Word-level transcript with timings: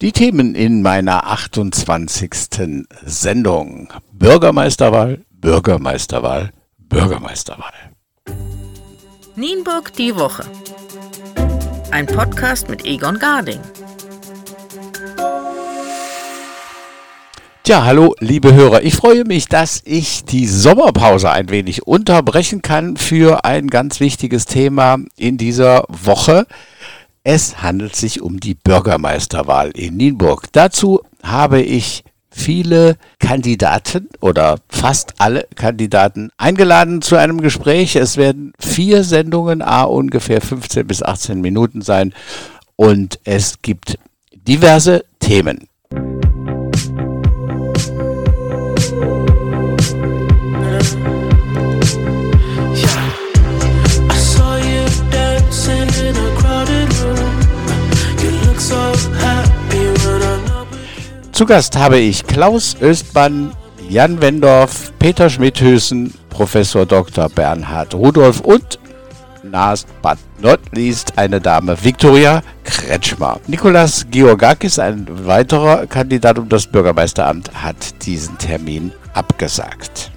Die 0.00 0.12
Themen 0.12 0.54
in 0.54 0.80
meiner 0.80 1.26
28. 1.26 2.30
Sendung. 3.04 3.92
Bürgermeisterwahl, 4.12 5.26
Bürgermeisterwahl, 5.30 6.52
Bürgermeisterwahl. 6.78 7.74
Nienburg 9.36 9.92
die 9.92 10.16
Woche. 10.16 10.44
Ein 11.90 12.06
Podcast 12.06 12.70
mit 12.70 12.86
Egon 12.86 13.18
Garding. 13.18 13.60
Tja, 17.62 17.84
hallo, 17.84 18.14
liebe 18.20 18.54
Hörer. 18.54 18.82
Ich 18.82 18.94
freue 18.94 19.24
mich, 19.24 19.48
dass 19.48 19.82
ich 19.84 20.24
die 20.24 20.46
Sommerpause 20.46 21.30
ein 21.30 21.50
wenig 21.50 21.86
unterbrechen 21.86 22.62
kann 22.62 22.96
für 22.96 23.44
ein 23.44 23.66
ganz 23.66 24.00
wichtiges 24.00 24.46
Thema 24.46 24.96
in 25.18 25.36
dieser 25.36 25.84
Woche. 25.88 26.46
Es 27.22 27.62
handelt 27.62 27.96
sich 27.96 28.22
um 28.22 28.40
die 28.40 28.54
Bürgermeisterwahl 28.54 29.70
in 29.72 29.96
Nienburg. 29.96 30.46
Dazu 30.52 31.02
habe 31.22 31.60
ich 31.60 32.02
viele 32.30 32.96
Kandidaten 33.18 34.08
oder 34.20 34.58
fast 34.68 35.14
alle 35.18 35.46
Kandidaten 35.54 36.30
eingeladen 36.38 37.02
zu 37.02 37.16
einem 37.16 37.42
Gespräch. 37.42 37.96
Es 37.96 38.16
werden 38.16 38.52
vier 38.58 39.04
Sendungen, 39.04 39.60
a 39.60 39.82
ungefähr 39.82 40.40
15 40.40 40.86
bis 40.86 41.02
18 41.02 41.40
Minuten 41.40 41.82
sein 41.82 42.14
und 42.76 43.18
es 43.24 43.60
gibt 43.60 43.98
diverse 44.32 45.04
Themen. 45.18 45.69
Zu 61.40 61.46
Gast 61.46 61.74
habe 61.78 61.98
ich 61.98 62.26
Klaus 62.26 62.76
Östmann, 62.82 63.56
Jan 63.88 64.20
Wendorf, 64.20 64.92
Peter 64.98 65.30
Schmidhösen, 65.30 66.12
Professor 66.28 66.84
Dr. 66.84 67.30
Bernhard 67.30 67.94
Rudolf 67.94 68.40
und 68.40 68.78
last 69.42 69.88
but 70.02 70.18
not 70.42 70.60
least 70.72 71.16
eine 71.16 71.40
Dame, 71.40 71.82
Viktoria 71.82 72.42
Kretschmer. 72.64 73.40
Nikolas 73.46 74.04
Georgakis, 74.10 74.78
ein 74.78 75.06
weiterer 75.08 75.86
Kandidat 75.86 76.38
um 76.38 76.46
das 76.46 76.66
Bürgermeisteramt, 76.66 77.50
hat 77.54 78.04
diesen 78.04 78.36
Termin 78.36 78.92
abgesagt. 79.14 80.09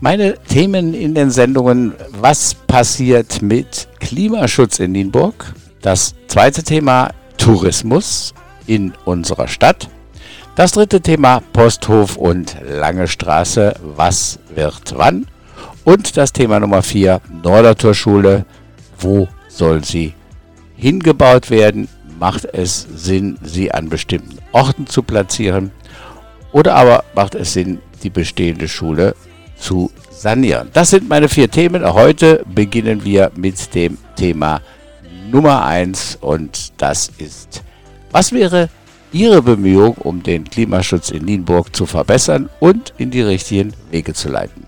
Meine 0.00 0.38
Themen 0.44 0.94
in 0.94 1.16
den 1.16 1.32
Sendungen, 1.32 1.92
was 2.12 2.54
passiert 2.54 3.42
mit 3.42 3.88
Klimaschutz 3.98 4.78
in 4.78 4.92
Nienburg? 4.92 5.52
Das 5.82 6.14
zweite 6.28 6.62
Thema, 6.62 7.10
Tourismus 7.36 8.32
in 8.68 8.92
unserer 9.06 9.48
Stadt. 9.48 9.88
Das 10.54 10.70
dritte 10.70 11.00
Thema, 11.00 11.42
Posthof 11.52 12.16
und 12.16 12.56
Lange 12.64 13.08
Straße, 13.08 13.74
was 13.82 14.38
wird 14.54 14.94
wann? 14.96 15.26
Und 15.82 16.16
das 16.16 16.32
Thema 16.32 16.60
Nummer 16.60 16.82
vier, 16.82 17.20
Nordertorschule, 17.42 18.44
wo 19.00 19.26
soll 19.48 19.82
sie 19.82 20.14
hingebaut 20.76 21.50
werden? 21.50 21.88
Macht 22.20 22.44
es 22.44 22.86
Sinn, 22.94 23.36
sie 23.42 23.72
an 23.72 23.88
bestimmten 23.88 24.38
Orten 24.52 24.86
zu 24.86 25.02
platzieren? 25.02 25.72
Oder 26.52 26.76
aber 26.76 27.02
macht 27.16 27.34
es 27.34 27.52
Sinn, 27.52 27.80
die 28.04 28.10
bestehende 28.10 28.68
Schule 28.68 29.16
zu 29.58 29.90
sanieren. 30.10 30.70
Das 30.72 30.90
sind 30.90 31.08
meine 31.08 31.28
vier 31.28 31.50
Themen. 31.50 31.84
Heute 31.92 32.44
beginnen 32.52 33.04
wir 33.04 33.30
mit 33.36 33.74
dem 33.74 33.98
Thema 34.16 34.60
Nummer 35.30 35.64
1 35.64 36.18
und 36.20 36.72
das 36.78 37.10
ist, 37.18 37.62
was 38.10 38.32
wäre 38.32 38.68
Ihre 39.12 39.42
Bemühung, 39.42 39.94
um 39.94 40.22
den 40.22 40.44
Klimaschutz 40.44 41.10
in 41.10 41.24
Nienburg 41.24 41.74
zu 41.74 41.86
verbessern 41.86 42.48
und 42.60 42.92
in 42.98 43.10
die 43.10 43.22
richtigen 43.22 43.72
Wege 43.90 44.12
zu 44.12 44.28
leiten? 44.28 44.67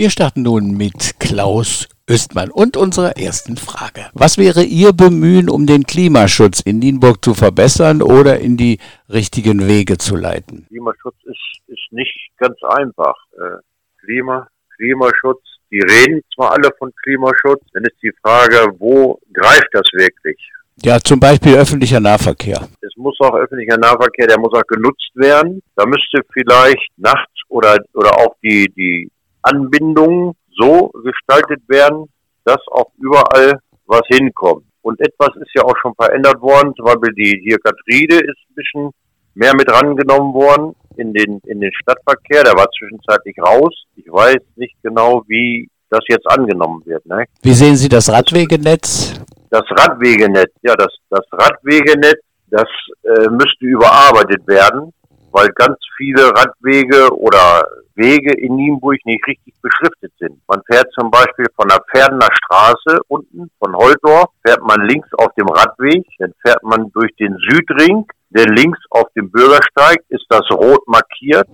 Wir 0.00 0.08
starten 0.08 0.44
nun 0.44 0.78
mit 0.78 1.20
Klaus 1.20 1.86
Östmann 2.08 2.50
und 2.50 2.78
unserer 2.78 3.18
ersten 3.18 3.58
Frage. 3.58 4.06
Was 4.14 4.38
wäre 4.38 4.62
Ihr 4.62 4.94
Bemühen, 4.94 5.50
um 5.50 5.66
den 5.66 5.82
Klimaschutz 5.82 6.60
in 6.60 6.78
Nienburg 6.78 7.22
zu 7.22 7.34
verbessern 7.34 8.00
oder 8.00 8.40
in 8.40 8.56
die 8.56 8.78
richtigen 9.10 9.68
Wege 9.68 9.98
zu 9.98 10.16
leiten? 10.16 10.64
Klimaschutz 10.68 11.16
ist, 11.24 11.60
ist 11.66 11.86
nicht 11.90 12.30
ganz 12.38 12.56
einfach. 12.62 13.14
Äh, 13.32 13.58
Klima, 14.02 14.48
Klimaschutz, 14.74 15.42
die 15.70 15.80
reden 15.80 16.22
zwar 16.34 16.52
alle 16.52 16.70
von 16.78 16.90
Klimaschutz, 17.02 17.62
dann 17.74 17.84
ist 17.84 18.02
die 18.02 18.12
Frage, 18.22 18.72
wo 18.78 19.20
greift 19.34 19.68
das 19.72 19.84
wirklich? 19.92 20.38
Ja, 20.82 20.98
zum 20.98 21.20
Beispiel 21.20 21.58
öffentlicher 21.58 22.00
Nahverkehr. 22.00 22.66
Es 22.80 22.96
muss 22.96 23.18
auch 23.20 23.34
öffentlicher 23.34 23.76
Nahverkehr, 23.76 24.28
der 24.28 24.40
muss 24.40 24.54
auch 24.54 24.66
genutzt 24.66 25.10
werden. 25.12 25.60
Da 25.76 25.84
müsste 25.84 26.22
vielleicht 26.32 26.90
nachts 26.96 27.34
oder, 27.50 27.76
oder 27.92 28.18
auch 28.18 28.34
die, 28.42 28.72
die 28.74 29.10
Anbindungen 29.42 30.34
so 30.58 30.90
gestaltet 31.04 31.62
werden, 31.68 32.06
dass 32.44 32.60
auch 32.70 32.90
überall 32.98 33.58
was 33.86 34.02
hinkommt. 34.08 34.64
Und 34.82 35.00
etwas 35.00 35.30
ist 35.36 35.50
ja 35.54 35.62
auch 35.62 35.76
schon 35.82 35.94
verändert 35.94 36.40
worden, 36.40 36.72
zum 36.74 36.86
Beispiel 36.86 37.14
die 37.14 37.40
hier 37.42 37.58
Katride 37.58 38.16
ist 38.16 38.38
ein 38.48 38.54
bisschen 38.54 38.90
mehr 39.34 39.54
mit 39.54 39.70
rangenommen 39.70 40.32
worden 40.32 40.74
in 40.96 41.12
den, 41.12 41.40
in 41.46 41.60
den 41.60 41.72
Stadtverkehr. 41.72 42.44
Der 42.44 42.54
war 42.54 42.66
zwischenzeitlich 42.78 43.36
raus. 43.38 43.74
Ich 43.96 44.06
weiß 44.10 44.40
nicht 44.56 44.74
genau, 44.82 45.22
wie 45.26 45.68
das 45.90 46.00
jetzt 46.08 46.26
angenommen 46.30 46.82
wird. 46.86 47.04
Ne? 47.06 47.24
Wie 47.42 47.52
sehen 47.52 47.76
Sie 47.76 47.88
das 47.88 48.10
Radwegenetz? 48.10 49.14
Das 49.50 49.64
Radwegenetz, 49.70 50.52
ja, 50.62 50.74
das, 50.76 50.94
das 51.10 51.26
Radwegenetz, 51.32 52.20
das 52.46 52.68
äh, 53.02 53.28
müsste 53.28 53.66
überarbeitet 53.66 54.46
werden 54.46 54.92
weil 55.32 55.48
ganz 55.50 55.78
viele 55.96 56.30
Radwege 56.30 57.08
oder 57.14 57.64
Wege 57.94 58.32
in 58.32 58.56
Nienburg 58.56 58.98
nicht 59.04 59.26
richtig 59.26 59.54
beschriftet 59.60 60.12
sind. 60.18 60.40
Man 60.48 60.62
fährt 60.70 60.90
zum 60.98 61.10
Beispiel 61.10 61.46
von 61.54 61.68
der 61.68 61.80
Pferdener 61.90 62.28
Straße 62.44 63.00
unten 63.08 63.50
von 63.58 63.74
Holdorf, 63.74 64.30
fährt 64.44 64.62
man 64.62 64.86
links 64.86 65.08
auf 65.18 65.32
dem 65.34 65.48
Radweg, 65.48 66.06
dann 66.18 66.32
fährt 66.42 66.62
man 66.62 66.90
durch 66.92 67.14
den 67.16 67.36
Südring, 67.48 68.06
denn 68.30 68.54
links 68.54 68.78
auf 68.90 69.06
dem 69.16 69.30
Bürgersteig 69.30 70.02
ist 70.08 70.24
das 70.28 70.48
rot 70.50 70.86
markiert 70.86 71.48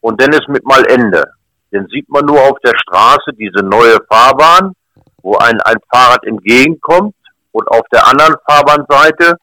und 0.00 0.20
dann 0.20 0.32
ist 0.32 0.48
mit 0.48 0.64
mal 0.64 0.84
Ende. 0.88 1.24
Dann 1.70 1.86
sieht 1.86 2.08
man 2.10 2.26
nur 2.26 2.40
auf 2.40 2.58
der 2.64 2.76
Straße 2.76 3.32
diese 3.38 3.64
neue 3.64 3.96
Fahrbahn, 4.10 4.74
wo 5.22 5.36
ein, 5.36 5.58
ein 5.62 5.78
Fahrrad 5.90 6.24
entgegenkommt 6.24 7.14
und 7.52 7.68
auf 7.68 7.86
der 7.92 8.06
anderen 8.06 8.34
Fahrbahnseite 8.46 9.36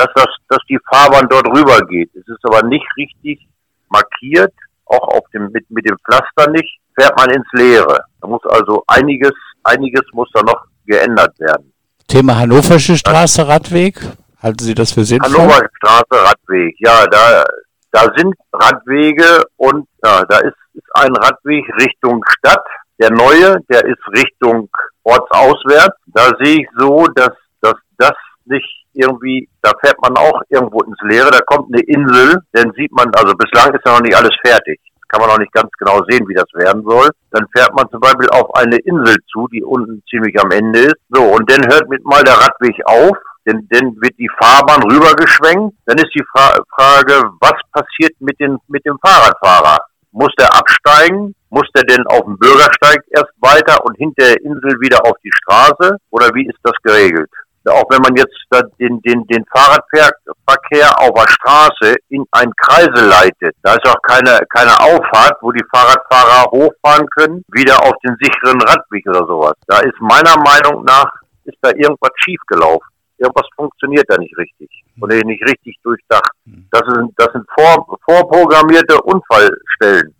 dass, 0.00 0.08
das, 0.14 0.28
dass 0.48 0.58
die 0.68 0.78
Fahrbahn 0.90 1.28
dort 1.28 1.46
rüber 1.46 1.78
geht. 1.86 2.10
Es 2.14 2.26
ist 2.26 2.44
aber 2.44 2.66
nicht 2.66 2.86
richtig 2.96 3.46
markiert, 3.88 4.52
auch 4.86 5.06
auf 5.08 5.24
dem, 5.32 5.50
mit, 5.52 5.70
mit 5.70 5.88
dem 5.88 5.96
Pflaster 6.04 6.50
nicht, 6.50 6.80
fährt 6.98 7.16
man 7.16 7.30
ins 7.30 7.46
Leere. 7.52 8.04
Da 8.20 8.28
muss 8.28 8.40
also 8.48 8.82
einiges, 8.86 9.32
einiges 9.64 10.02
muss 10.12 10.28
da 10.32 10.42
noch 10.42 10.64
geändert 10.86 11.38
werden. 11.38 11.72
Thema 12.08 12.38
Hannoversche 12.38 12.96
Straße, 12.96 13.46
Radweg. 13.46 14.00
Halten 14.42 14.64
Sie 14.64 14.74
das 14.74 14.92
für 14.92 15.04
sinnvoll? 15.04 15.32
Hannover 15.32 15.68
Straße, 15.76 16.24
Radweg. 16.28 16.74
Ja, 16.78 17.06
da, 17.06 17.44
da 17.92 18.00
sind 18.16 18.34
Radwege 18.52 19.42
und 19.56 19.86
ja, 20.02 20.24
da 20.24 20.38
ist, 20.38 20.56
ist 20.74 20.88
ein 20.94 21.14
Radweg 21.14 21.64
Richtung 21.80 22.24
Stadt. 22.38 22.64
Der 22.98 23.10
neue, 23.10 23.56
der 23.68 23.84
ist 23.84 24.02
Richtung 24.08 24.68
ortsauswärts. 25.04 25.96
Da 26.06 26.30
sehe 26.40 26.62
ich 26.62 26.68
so, 26.78 27.06
dass, 27.14 27.32
dass 27.60 27.74
das 27.98 28.14
nicht 28.50 28.86
irgendwie, 28.92 29.48
da 29.62 29.72
fährt 29.82 30.00
man 30.02 30.16
auch 30.16 30.42
irgendwo 30.48 30.80
ins 30.82 31.00
Leere, 31.02 31.30
da 31.30 31.40
kommt 31.46 31.72
eine 31.72 31.82
Insel, 31.82 32.42
dann 32.52 32.72
sieht 32.76 32.92
man, 32.92 33.10
also 33.14 33.34
bislang 33.34 33.72
ist 33.74 33.86
ja 33.86 33.94
noch 33.94 34.02
nicht 34.02 34.16
alles 34.16 34.34
fertig. 34.44 34.80
Kann 35.08 35.20
man 35.20 35.30
noch 35.30 35.38
nicht 35.38 35.52
ganz 35.52 35.70
genau 35.76 36.00
sehen, 36.08 36.28
wie 36.28 36.34
das 36.34 36.46
werden 36.54 36.84
soll. 36.86 37.08
Dann 37.32 37.44
fährt 37.56 37.74
man 37.74 37.88
zum 37.90 38.00
Beispiel 38.00 38.28
auf 38.30 38.54
eine 38.54 38.76
Insel 38.76 39.16
zu, 39.32 39.48
die 39.48 39.62
unten 39.62 40.02
ziemlich 40.08 40.38
am 40.40 40.52
Ende 40.52 40.78
ist. 40.80 40.96
So, 41.08 41.22
und 41.22 41.50
dann 41.50 41.66
hört 41.66 41.88
mit 41.88 42.04
mal 42.04 42.22
der 42.22 42.34
Radweg 42.34 42.76
auf, 42.84 43.16
denn 43.44 43.66
dann 43.70 43.96
wird 44.00 44.16
die 44.18 44.30
Fahrbahn 44.40 44.84
rübergeschwenkt. 44.84 45.74
Dann 45.86 45.98
ist 45.98 46.14
die 46.14 46.22
Fra 46.30 46.54
Frage, 46.76 47.24
was 47.40 47.58
passiert 47.72 48.14
mit, 48.20 48.38
den, 48.38 48.58
mit 48.68 48.86
dem 48.86 48.98
Fahrradfahrer? 49.04 49.78
Muss 50.12 50.32
der 50.38 50.54
absteigen? 50.54 51.34
Muss 51.48 51.66
der 51.74 51.82
denn 51.82 52.06
auf 52.06 52.24
dem 52.24 52.38
Bürgersteig 52.38 53.02
erst 53.10 53.32
weiter 53.40 53.84
und 53.84 53.96
hinter 53.96 54.26
der 54.26 54.40
Insel 54.42 54.78
wieder 54.80 55.04
auf 55.04 55.16
die 55.24 55.32
Straße? 55.32 55.96
Oder 56.10 56.30
wie 56.34 56.46
ist 56.46 56.58
das 56.62 56.74
geregelt? 56.84 57.30
Auch 57.66 57.84
wenn 57.90 58.00
man 58.02 58.16
jetzt 58.16 58.34
den, 58.78 59.00
den, 59.02 59.26
den 59.26 59.44
Fahrradverkehr 59.52 60.98
auf 61.00 61.10
der 61.14 61.28
Straße 61.28 61.96
in 62.08 62.24
ein 62.32 62.50
Kreisel 62.56 63.06
leitet, 63.08 63.54
da 63.62 63.74
ist 63.74 63.86
auch 63.86 64.00
keine, 64.02 64.38
keine 64.48 64.72
Auffahrt, 64.80 65.36
wo 65.42 65.52
die 65.52 65.64
Fahrradfahrer 65.72 66.50
hochfahren 66.50 67.06
können, 67.10 67.44
wieder 67.48 67.76
auf 67.82 67.92
den 68.04 68.16
sicheren 68.20 68.60
Radweg 68.62 69.06
oder 69.08 69.26
sowas. 69.26 69.54
Da 69.66 69.80
ist 69.80 70.00
meiner 70.00 70.36
Meinung 70.38 70.84
nach, 70.84 71.12
ist 71.44 71.58
da 71.60 71.70
irgendwas 71.70 72.12
schiefgelaufen. 72.24 72.88
Irgendwas 73.18 73.46
funktioniert 73.54 74.06
da 74.08 74.16
nicht 74.16 74.36
richtig 74.38 74.70
oder 75.00 75.16
nicht 75.16 75.42
richtig 75.44 75.76
durchdacht. 75.82 76.30
Das 76.70 76.82
sind, 76.86 77.12
das 77.16 77.28
sind 77.32 77.46
vor, 77.54 77.98
vorprogrammierte 78.04 79.00
Unfallstellen. 79.02 80.14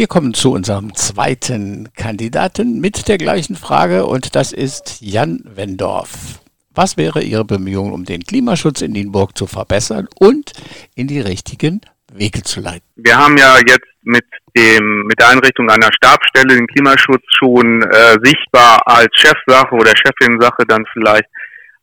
Wir 0.00 0.06
kommen 0.06 0.32
zu 0.32 0.52
unserem 0.52 0.94
zweiten 0.94 1.90
Kandidaten 1.94 2.80
mit 2.80 3.06
der 3.06 3.18
gleichen 3.18 3.54
Frage 3.54 4.06
und 4.06 4.34
das 4.34 4.50
ist 4.50 5.02
Jan 5.02 5.42
Wendorf. 5.44 6.40
Was 6.74 6.96
wäre 6.96 7.20
Ihre 7.20 7.44
Bemühung, 7.44 7.92
um 7.92 8.06
den 8.06 8.22
Klimaschutz 8.22 8.80
in 8.80 8.92
Nienburg 8.92 9.36
zu 9.36 9.46
verbessern 9.46 10.08
und 10.18 10.54
in 10.94 11.06
die 11.06 11.20
richtigen 11.20 11.82
Wege 12.10 12.42
zu 12.42 12.60
leiten? 12.60 12.86
Wir 12.96 13.14
haben 13.14 13.36
ja 13.36 13.58
jetzt 13.58 13.88
mit 14.00 14.24
dem 14.56 15.02
mit 15.06 15.20
der 15.20 15.28
Einrichtung 15.28 15.68
einer 15.68 15.92
Stabsstelle 15.92 16.56
den 16.56 16.66
Klimaschutz 16.66 17.22
schon 17.38 17.82
äh, 17.82 18.16
sichtbar 18.22 18.80
als 18.86 19.10
Chefsache 19.12 19.74
oder 19.74 19.92
Chefin-Sache 19.94 20.64
dann 20.66 20.86
vielleicht 20.94 21.28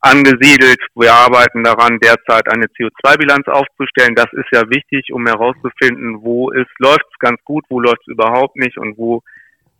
angesiedelt. 0.00 0.80
Wir 0.94 1.12
arbeiten 1.12 1.64
daran, 1.64 1.98
derzeit 1.98 2.48
eine 2.52 2.66
CO2-Bilanz 2.66 3.48
aufzustellen. 3.48 4.14
Das 4.14 4.32
ist 4.32 4.48
ja 4.52 4.62
wichtig, 4.70 5.12
um 5.12 5.26
herauszufinden, 5.26 6.22
wo 6.22 6.52
es 6.52 6.66
läuft 6.78 7.18
ganz 7.18 7.38
gut, 7.44 7.64
wo 7.68 7.80
läuft 7.80 8.02
es 8.02 8.12
überhaupt 8.12 8.56
nicht 8.56 8.78
und 8.78 8.96
wo 8.96 9.22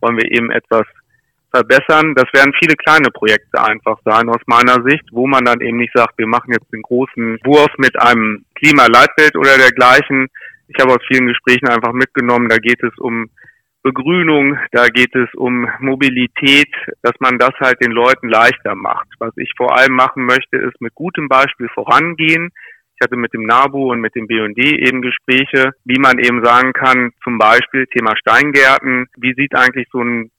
wollen 0.01 0.17
wir 0.17 0.31
eben 0.31 0.51
etwas 0.51 0.85
verbessern. 1.51 2.13
Das 2.15 2.25
werden 2.33 2.53
viele 2.61 2.75
kleine 2.75 3.09
Projekte 3.11 3.61
einfach 3.61 3.97
sein 4.05 4.29
aus 4.29 4.41
meiner 4.45 4.83
Sicht, 4.87 5.05
wo 5.11 5.25
man 5.27 5.45
dann 5.45 5.61
eben 5.61 5.77
nicht 5.77 5.93
sagt, 5.93 6.17
wir 6.17 6.27
machen 6.27 6.53
jetzt 6.53 6.71
den 6.71 6.81
großen 6.81 7.39
Wurf 7.43 7.71
mit 7.77 7.99
einem 7.99 8.45
Klimaleitbild 8.55 9.35
oder 9.35 9.57
dergleichen. 9.57 10.27
Ich 10.67 10.79
habe 10.79 10.93
aus 10.93 11.01
vielen 11.07 11.27
Gesprächen 11.27 11.67
einfach 11.67 11.93
mitgenommen, 11.93 12.49
da 12.49 12.57
geht 12.57 12.83
es 12.83 12.95
um 12.99 13.29
Begrünung, 13.81 14.57
da 14.71 14.87
geht 14.87 15.15
es 15.15 15.33
um 15.35 15.67
Mobilität, 15.79 16.69
dass 17.01 17.13
man 17.19 17.37
das 17.37 17.53
halt 17.59 17.81
den 17.81 17.91
Leuten 17.91 18.27
leichter 18.27 18.75
macht. 18.75 19.07
Was 19.19 19.31
ich 19.37 19.51
vor 19.55 19.77
allem 19.77 19.93
machen 19.93 20.25
möchte, 20.25 20.57
ist 20.57 20.81
mit 20.81 20.93
gutem 20.95 21.29
Beispiel 21.29 21.69
vorangehen. 21.73 22.51
Ich 22.95 23.05
hatte 23.05 23.15
mit 23.15 23.33
dem 23.33 23.45
NABU 23.45 23.91
und 23.91 24.01
mit 24.01 24.13
dem 24.15 24.27
BUND 24.27 24.57
eben 24.57 25.01
Gespräche, 25.01 25.71
wie 25.85 25.99
man 25.99 26.19
eben 26.19 26.43
sagen 26.43 26.73
kann, 26.73 27.11
zum 27.23 27.37
Beispiel 27.37 27.85
Thema 27.87 28.17
Steingärten, 28.17 29.07
wie 29.15 29.33
sieht 29.35 29.55
eigentlich 29.55 29.87
so 29.91 30.01
ein 30.01 30.31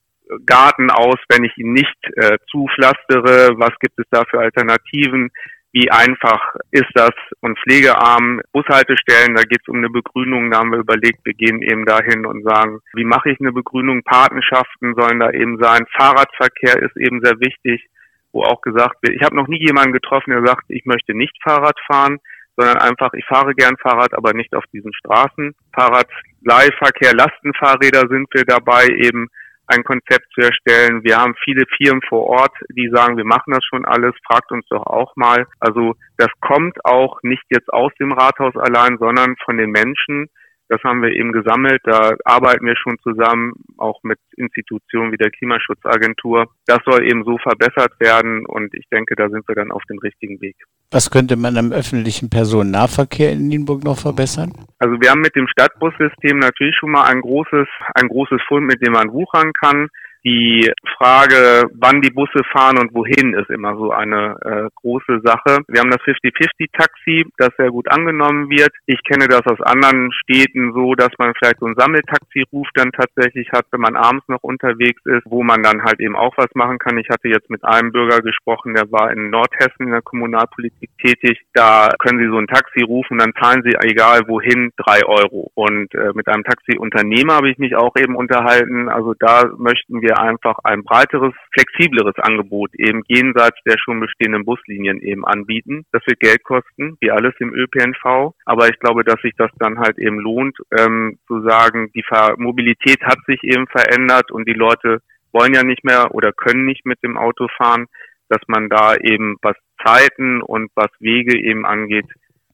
Garten 0.45 0.91
aus, 0.91 1.17
wenn 1.29 1.43
ich 1.43 1.57
ihn 1.57 1.73
nicht 1.73 1.97
äh, 2.15 2.37
zupflastere? 2.49 3.55
Was 3.57 3.77
gibt 3.79 3.97
es 3.97 4.05
da 4.11 4.23
für 4.29 4.39
Alternativen? 4.39 5.31
Wie 5.73 5.89
einfach 5.89 6.55
ist 6.71 6.89
das? 6.95 7.11
Und 7.39 7.57
pflegearm 7.59 8.41
Bushaltestellen, 8.51 9.35
da 9.35 9.43
geht 9.43 9.61
es 9.61 9.67
um 9.67 9.77
eine 9.77 9.89
Begrünung, 9.89 10.51
da 10.51 10.59
haben 10.59 10.71
wir 10.71 10.79
überlegt, 10.79 11.25
wir 11.25 11.33
gehen 11.33 11.61
eben 11.61 11.85
dahin 11.85 12.25
und 12.25 12.43
sagen, 12.43 12.79
wie 12.93 13.05
mache 13.05 13.31
ich 13.31 13.39
eine 13.39 13.53
Begrünung, 13.53 14.03
Patenschaften 14.03 14.95
sollen 14.95 15.19
da 15.19 15.31
eben 15.31 15.57
sein, 15.59 15.85
Fahrradverkehr 15.97 16.81
ist 16.81 16.97
eben 16.97 17.21
sehr 17.23 17.39
wichtig, 17.39 17.87
wo 18.33 18.43
auch 18.43 18.61
gesagt 18.61 18.97
wird, 19.01 19.15
ich 19.15 19.23
habe 19.23 19.35
noch 19.35 19.47
nie 19.47 19.59
jemanden 19.59 19.93
getroffen, 19.93 20.31
der 20.31 20.45
sagt, 20.45 20.65
ich 20.67 20.85
möchte 20.85 21.13
nicht 21.13 21.35
Fahrrad 21.43 21.77
fahren, 21.87 22.19
sondern 22.57 22.77
einfach, 22.77 23.13
ich 23.13 23.25
fahre 23.25 23.53
gern 23.55 23.77
Fahrrad, 23.77 24.13
aber 24.13 24.33
nicht 24.33 24.53
auf 24.53 24.65
diesen 24.73 24.93
Straßen. 24.93 25.55
Fahrradleihverkehr, 25.73 27.13
Lastenfahrräder 27.13 28.07
sind 28.09 28.27
wir 28.33 28.43
dabei 28.45 28.87
eben 28.87 29.27
ein 29.71 29.83
Konzept 29.83 30.27
zu 30.33 30.41
erstellen. 30.41 31.03
Wir 31.03 31.17
haben 31.17 31.35
viele 31.43 31.65
Firmen 31.77 32.01
vor 32.07 32.27
Ort, 32.27 32.55
die 32.69 32.89
sagen, 32.93 33.17
wir 33.17 33.25
machen 33.25 33.53
das 33.53 33.63
schon 33.63 33.85
alles, 33.85 34.13
fragt 34.25 34.51
uns 34.51 34.65
doch 34.69 34.85
auch 34.85 35.15
mal. 35.15 35.47
Also 35.59 35.95
das 36.17 36.29
kommt 36.41 36.83
auch 36.85 37.19
nicht 37.23 37.43
jetzt 37.49 37.71
aus 37.71 37.91
dem 37.99 38.11
Rathaus 38.11 38.55
allein, 38.55 38.97
sondern 38.99 39.35
von 39.43 39.57
den 39.57 39.71
Menschen, 39.71 40.29
das 40.71 40.81
haben 40.85 41.01
wir 41.01 41.11
eben 41.11 41.33
gesammelt. 41.33 41.81
Da 41.83 42.15
arbeiten 42.23 42.65
wir 42.65 42.77
schon 42.77 42.97
zusammen, 43.03 43.51
auch 43.77 43.99
mit 44.03 44.17
Institutionen 44.37 45.11
wie 45.11 45.17
der 45.17 45.29
Klimaschutzagentur. 45.29 46.47
Das 46.65 46.79
soll 46.85 47.03
eben 47.03 47.25
so 47.25 47.37
verbessert 47.39 47.91
werden 47.99 48.45
und 48.45 48.73
ich 48.73 48.87
denke, 48.89 49.15
da 49.17 49.27
sind 49.29 49.45
wir 49.49 49.55
dann 49.55 49.71
auf 49.71 49.83
dem 49.89 49.99
richtigen 49.99 50.39
Weg. 50.39 50.55
Was 50.89 51.11
könnte 51.11 51.35
man 51.35 51.57
am 51.57 51.73
öffentlichen 51.73 52.29
Personennahverkehr 52.29 53.33
in 53.33 53.49
Nienburg 53.49 53.83
noch 53.83 53.99
verbessern? 53.99 54.53
Also 54.79 54.95
wir 55.01 55.11
haben 55.11 55.19
mit 55.19 55.35
dem 55.35 55.47
Stadtbussystem 55.49 56.39
natürlich 56.39 56.75
schon 56.77 56.91
mal 56.91 57.03
ein 57.03 57.19
großes, 57.19 57.67
ein 57.95 58.07
großes 58.07 58.41
Fund, 58.47 58.65
mit 58.65 58.85
dem 58.85 58.93
man 58.93 59.11
wuchern 59.11 59.51
kann. 59.51 59.89
Die 60.23 60.71
Frage, 60.97 61.65
wann 61.73 62.01
die 62.01 62.11
Busse 62.11 62.43
fahren 62.51 62.77
und 62.77 62.93
wohin, 62.93 63.33
ist 63.33 63.49
immer 63.49 63.75
so 63.75 63.91
eine 63.91 64.37
äh, 64.45 64.69
große 64.75 65.19
Sache. 65.23 65.63
Wir 65.67 65.79
haben 65.81 65.89
das 65.89 66.01
50-50-Taxi, 66.01 67.25
das 67.37 67.49
sehr 67.57 67.71
gut 67.71 67.89
angenommen 67.89 68.47
wird. 68.51 68.69
Ich 68.85 69.03
kenne 69.03 69.27
das 69.27 69.41
aus 69.47 69.59
anderen 69.61 70.11
Städten 70.13 70.73
so, 70.73 70.93
dass 70.93 71.09
man 71.17 71.33
vielleicht 71.33 71.59
so 71.59 71.65
ein 71.65 71.75
Sammeltaxi-Ruf 71.75 72.67
dann 72.75 72.91
tatsächlich 72.91 73.51
hat, 73.51 73.65
wenn 73.71 73.81
man 73.81 73.95
abends 73.95 74.27
noch 74.27 74.43
unterwegs 74.43 75.01
ist, 75.05 75.23
wo 75.25 75.41
man 75.41 75.63
dann 75.63 75.83
halt 75.83 75.99
eben 75.99 76.15
auch 76.15 76.37
was 76.37 76.53
machen 76.53 76.77
kann. 76.77 76.99
Ich 76.99 77.09
hatte 77.09 77.27
jetzt 77.27 77.49
mit 77.49 77.63
einem 77.65 77.91
Bürger 77.91 78.21
gesprochen, 78.21 78.75
der 78.75 78.91
war 78.91 79.11
in 79.11 79.31
Nordhessen 79.31 79.87
in 79.87 79.91
der 79.91 80.03
Kommunalpolitik 80.03 80.91
tätig. 81.01 81.41
Da 81.53 81.89
können 81.97 82.19
Sie 82.19 82.29
so 82.29 82.37
ein 82.37 82.47
Taxi 82.47 82.83
rufen, 82.83 83.17
dann 83.17 83.33
zahlen 83.41 83.63
Sie 83.65 83.73
egal 83.73 84.21
wohin 84.27 84.71
drei 84.77 85.03
Euro. 85.03 85.49
Und 85.55 85.95
äh, 85.95 86.11
mit 86.13 86.27
einem 86.27 86.43
Taxiunternehmer 86.43 87.33
habe 87.37 87.49
ich 87.49 87.57
mich 87.57 87.75
auch 87.75 87.95
eben 87.95 88.15
unterhalten. 88.15 88.87
Also 88.87 89.15
da 89.17 89.49
möchten 89.57 90.01
wir 90.01 90.10
wir 90.11 90.19
einfach 90.19 90.57
ein 90.63 90.83
breiteres, 90.83 91.33
flexibleres 91.53 92.15
Angebot 92.17 92.71
eben 92.75 93.01
jenseits 93.07 93.57
der 93.65 93.77
schon 93.77 93.99
bestehenden 93.99 94.43
Buslinien 94.43 94.99
eben 94.99 95.25
anbieten. 95.25 95.85
Das 95.91 96.05
wird 96.05 96.19
Geld 96.19 96.43
kosten, 96.43 96.97
wie 96.99 97.11
alles 97.11 97.33
im 97.39 97.53
ÖPNV. 97.53 98.33
Aber 98.45 98.67
ich 98.67 98.77
glaube, 98.79 99.03
dass 99.03 99.21
sich 99.21 99.33
das 99.37 99.51
dann 99.57 99.79
halt 99.79 99.97
eben 99.97 100.19
lohnt, 100.19 100.57
ähm, 100.77 101.17
zu 101.27 101.41
sagen, 101.41 101.91
die 101.95 102.03
Ver 102.03 102.35
Mobilität 102.37 103.01
hat 103.03 103.19
sich 103.25 103.41
eben 103.43 103.67
verändert 103.67 104.31
und 104.31 104.47
die 104.47 104.53
Leute 104.53 104.99
wollen 105.31 105.53
ja 105.53 105.63
nicht 105.63 105.85
mehr 105.85 106.13
oder 106.13 106.33
können 106.33 106.65
nicht 106.65 106.85
mit 106.85 107.01
dem 107.03 107.17
Auto 107.17 107.47
fahren, 107.57 107.85
dass 108.27 108.41
man 108.47 108.69
da 108.69 108.95
eben 108.95 109.37
was 109.41 109.55
Zeiten 109.83 110.41
und 110.41 110.71
was 110.75 110.89
Wege 110.99 111.37
eben 111.37 111.65
angeht, 111.65 112.05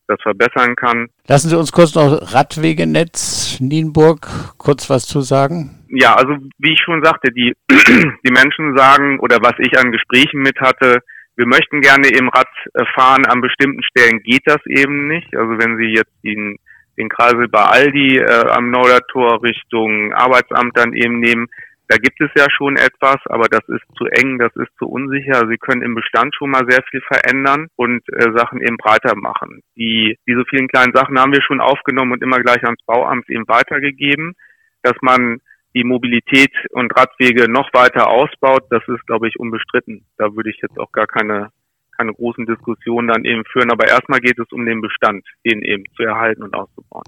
das 0.08 0.22
verbessern 0.22 0.76
kann. 0.76 1.08
Lassen 1.28 1.50
Sie 1.50 1.58
uns 1.58 1.72
kurz 1.72 1.96
noch 1.96 2.34
Radwegenetz 2.34 3.60
Nienburg 3.60 4.28
kurz 4.58 4.90
was 4.90 5.06
zu 5.06 5.22
sagen. 5.22 5.86
Ja, 5.90 6.16
also 6.16 6.36
wie 6.58 6.74
ich 6.74 6.80
schon 6.84 7.04
sagte, 7.04 7.32
die, 7.32 7.54
die 7.70 8.32
Menschen 8.32 8.76
sagen 8.78 9.20
oder 9.20 9.38
was 9.42 9.54
ich 9.60 9.78
an 9.78 9.92
Gesprächen 9.92 10.42
mit 10.42 10.60
hatte, 10.60 11.00
wir 11.38 11.46
möchten 11.46 11.82
gerne 11.82 12.08
im 12.08 12.30
Rad 12.30 12.48
fahren, 12.96 13.26
an 13.26 13.42
bestimmten 13.42 13.84
Stellen 13.84 14.22
geht 14.24 14.42
das 14.46 14.66
eben 14.66 15.08
nicht. 15.08 15.36
Also 15.36 15.60
wenn 15.60 15.78
Sie 15.78 15.94
jetzt 15.94 16.12
den, 16.24 16.58
den 16.98 17.10
Kreisel 17.10 17.48
bei 17.48 17.62
Aldi 17.62 18.18
äh, 18.18 18.50
am 18.50 18.72
Nordertor 18.72 19.44
Richtung 19.44 20.14
Arbeitsamt 20.14 20.76
dann 20.76 20.94
eben 20.94 21.20
nehmen, 21.20 21.48
da 21.88 21.98
gibt 21.98 22.20
es 22.20 22.30
ja 22.36 22.48
schon 22.50 22.76
etwas, 22.76 23.18
aber 23.26 23.48
das 23.50 23.68
ist 23.70 23.84
zu 23.98 24.06
eng, 24.06 24.40
das 24.40 24.54
ist 24.56 24.72
zu 24.78 24.88
unsicher. 24.88 25.48
Sie 25.50 25.58
können 25.58 25.82
im 25.82 25.96
Bestand 25.96 26.36
schon 26.36 26.50
mal 26.50 26.66
sehr 26.68 26.84
viel 26.90 27.02
verändern 27.02 27.68
und 27.76 28.02
äh, 28.10 28.32
Sachen 28.36 28.62
eben 28.62 28.78
breiter 28.78 29.16
machen. 29.16 29.62
Die, 29.76 30.18
diese 30.28 30.44
vielen 30.50 30.68
kleinen 30.68 30.94
Sachen 30.94 31.18
haben 31.20 31.32
wir 31.32 31.42
schon 31.42 31.62
aufgenommen 31.62 32.12
und 32.12 32.22
immer 32.22 32.40
gleich 32.40 32.64
ans 32.64 32.84
Bauamt 32.86 33.30
eben 33.30 33.48
weitergegeben, 33.48 34.34
dass 34.84 34.96
man 35.02 35.40
die 35.76 35.84
Mobilität 35.84 36.52
und 36.72 36.92
Radwege 36.98 37.50
noch 37.50 37.70
weiter 37.74 38.10
ausbaut, 38.10 38.64
das 38.70 38.84
ist, 38.88 39.06
glaube 39.06 39.28
ich, 39.28 39.40
unbestritten. 39.40 40.06
Da 40.18 40.36
würde 40.36 40.50
ich 40.50 40.60
jetzt 40.62 40.78
auch 40.80 40.92
gar 40.92 41.08
keine, 41.08 41.52
keine 41.96 42.14
großen 42.14 42.46
Diskussionen 42.46 43.08
dann 43.08 43.24
eben 43.26 43.44
führen. 43.46 43.72
Aber 43.72 43.88
erstmal 43.88 44.20
geht 44.20 44.40
es 44.40 44.52
um 44.52 44.66
den 44.66 44.82
Bestand, 44.82 45.26
den 45.46 45.62
eben 45.62 45.84
zu 45.96 46.04
erhalten 46.04 46.44
und 46.44 46.54
auszubauen. 46.54 47.04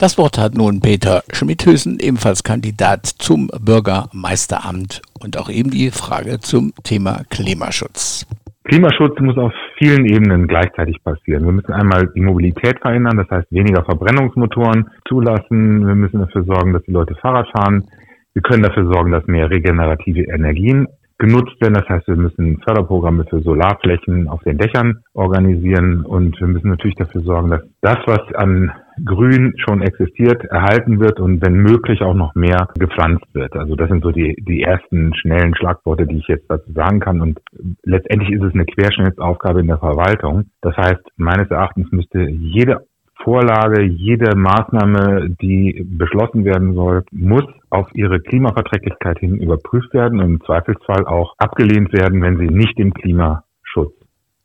Das 0.00 0.16
Wort 0.16 0.38
hat 0.38 0.54
nun 0.54 0.78
Peter 0.80 1.24
Schmidhösen, 1.32 1.98
ebenfalls 2.00 2.44
Kandidat 2.44 3.04
zum 3.04 3.48
Bürgermeisteramt 3.48 5.02
und 5.20 5.36
auch 5.36 5.50
eben 5.50 5.70
die 5.72 5.90
Frage 5.90 6.38
zum 6.38 6.72
Thema 6.84 7.22
Klimaschutz. 7.30 8.24
Klimaschutz 8.62 9.18
muss 9.18 9.36
auf 9.36 9.52
vielen 9.76 10.06
Ebenen 10.06 10.46
gleichzeitig 10.46 11.02
passieren. 11.02 11.44
Wir 11.46 11.50
müssen 11.50 11.72
einmal 11.72 12.06
die 12.14 12.20
Mobilität 12.20 12.78
verändern, 12.80 13.16
das 13.16 13.28
heißt 13.28 13.50
weniger 13.50 13.84
Verbrennungsmotoren 13.84 14.88
zulassen. 15.08 15.84
Wir 15.84 15.96
müssen 15.96 16.20
dafür 16.20 16.44
sorgen, 16.44 16.74
dass 16.74 16.84
die 16.84 16.92
Leute 16.92 17.16
Fahrrad 17.16 17.48
fahren. 17.48 17.88
Wir 18.34 18.42
können 18.42 18.62
dafür 18.62 18.86
sorgen, 18.86 19.10
dass 19.10 19.26
mehr 19.26 19.50
regenerative 19.50 20.30
Energien 20.30 20.86
genutzt 21.18 21.60
werden. 21.60 21.74
Das 21.74 21.88
heißt, 21.88 22.06
wir 22.06 22.14
müssen 22.14 22.60
Förderprogramme 22.62 23.24
für 23.28 23.40
Solarflächen 23.42 24.28
auf 24.28 24.44
den 24.44 24.58
Dächern 24.58 25.00
organisieren 25.14 26.04
und 26.04 26.38
wir 26.38 26.46
müssen 26.46 26.70
natürlich 26.70 26.94
dafür 26.94 27.22
sorgen, 27.22 27.50
dass 27.50 27.62
das, 27.80 27.98
was 28.06 28.32
an 28.36 28.70
Grün 29.04 29.54
schon 29.56 29.82
existiert, 29.82 30.44
erhalten 30.44 31.00
wird 31.00 31.20
und 31.20 31.42
wenn 31.44 31.54
möglich 31.54 32.02
auch 32.02 32.14
noch 32.14 32.34
mehr 32.34 32.68
gepflanzt 32.78 33.26
wird. 33.34 33.54
Also 33.56 33.76
das 33.76 33.88
sind 33.88 34.02
so 34.02 34.10
die, 34.10 34.36
die 34.46 34.62
ersten 34.62 35.14
schnellen 35.14 35.54
Schlagworte, 35.54 36.06
die 36.06 36.18
ich 36.18 36.28
jetzt 36.28 36.50
dazu 36.50 36.72
sagen 36.72 37.00
kann. 37.00 37.20
Und 37.20 37.40
letztendlich 37.84 38.32
ist 38.32 38.42
es 38.42 38.54
eine 38.54 38.66
Querschnittsaufgabe 38.66 39.60
in 39.60 39.66
der 39.66 39.78
Verwaltung. 39.78 40.46
Das 40.60 40.76
heißt, 40.76 41.02
meines 41.16 41.50
Erachtens 41.50 41.90
müsste 41.92 42.20
jede 42.22 42.86
Vorlage, 43.24 43.82
jede 43.82 44.36
Maßnahme, 44.36 45.30
die 45.40 45.84
beschlossen 45.84 46.44
werden 46.44 46.74
soll, 46.74 47.04
muss 47.10 47.44
auf 47.70 47.88
ihre 47.94 48.20
Klimaverträglichkeit 48.20 49.18
hin 49.18 49.38
überprüft 49.38 49.92
werden 49.92 50.20
und 50.20 50.26
im 50.26 50.40
Zweifelsfall 50.44 51.04
auch 51.06 51.34
abgelehnt 51.38 51.92
werden, 51.92 52.22
wenn 52.22 52.38
sie 52.38 52.46
nicht 52.46 52.78
dem 52.78 52.94
Klimaschutz 52.94 53.92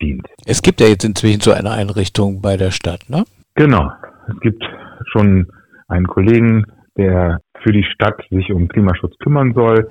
dient. 0.02 0.28
Es 0.46 0.62
gibt 0.62 0.82
ja 0.82 0.88
jetzt 0.88 1.06
inzwischen 1.06 1.42
so 1.42 1.52
eine 1.52 1.72
Einrichtung 1.72 2.42
bei 2.42 2.58
der 2.58 2.72
Stadt, 2.72 3.10
ne? 3.10 3.24
Genau. 3.56 3.92
Es 4.28 4.40
gibt 4.40 4.64
schon 5.12 5.48
einen 5.88 6.08
Kollegen, 6.08 6.66
der 6.98 7.40
für 7.62 7.72
die 7.72 7.84
Stadt 7.84 8.22
sich 8.30 8.52
um 8.52 8.68
Klimaschutz 8.68 9.18
kümmern 9.20 9.54
soll. 9.54 9.90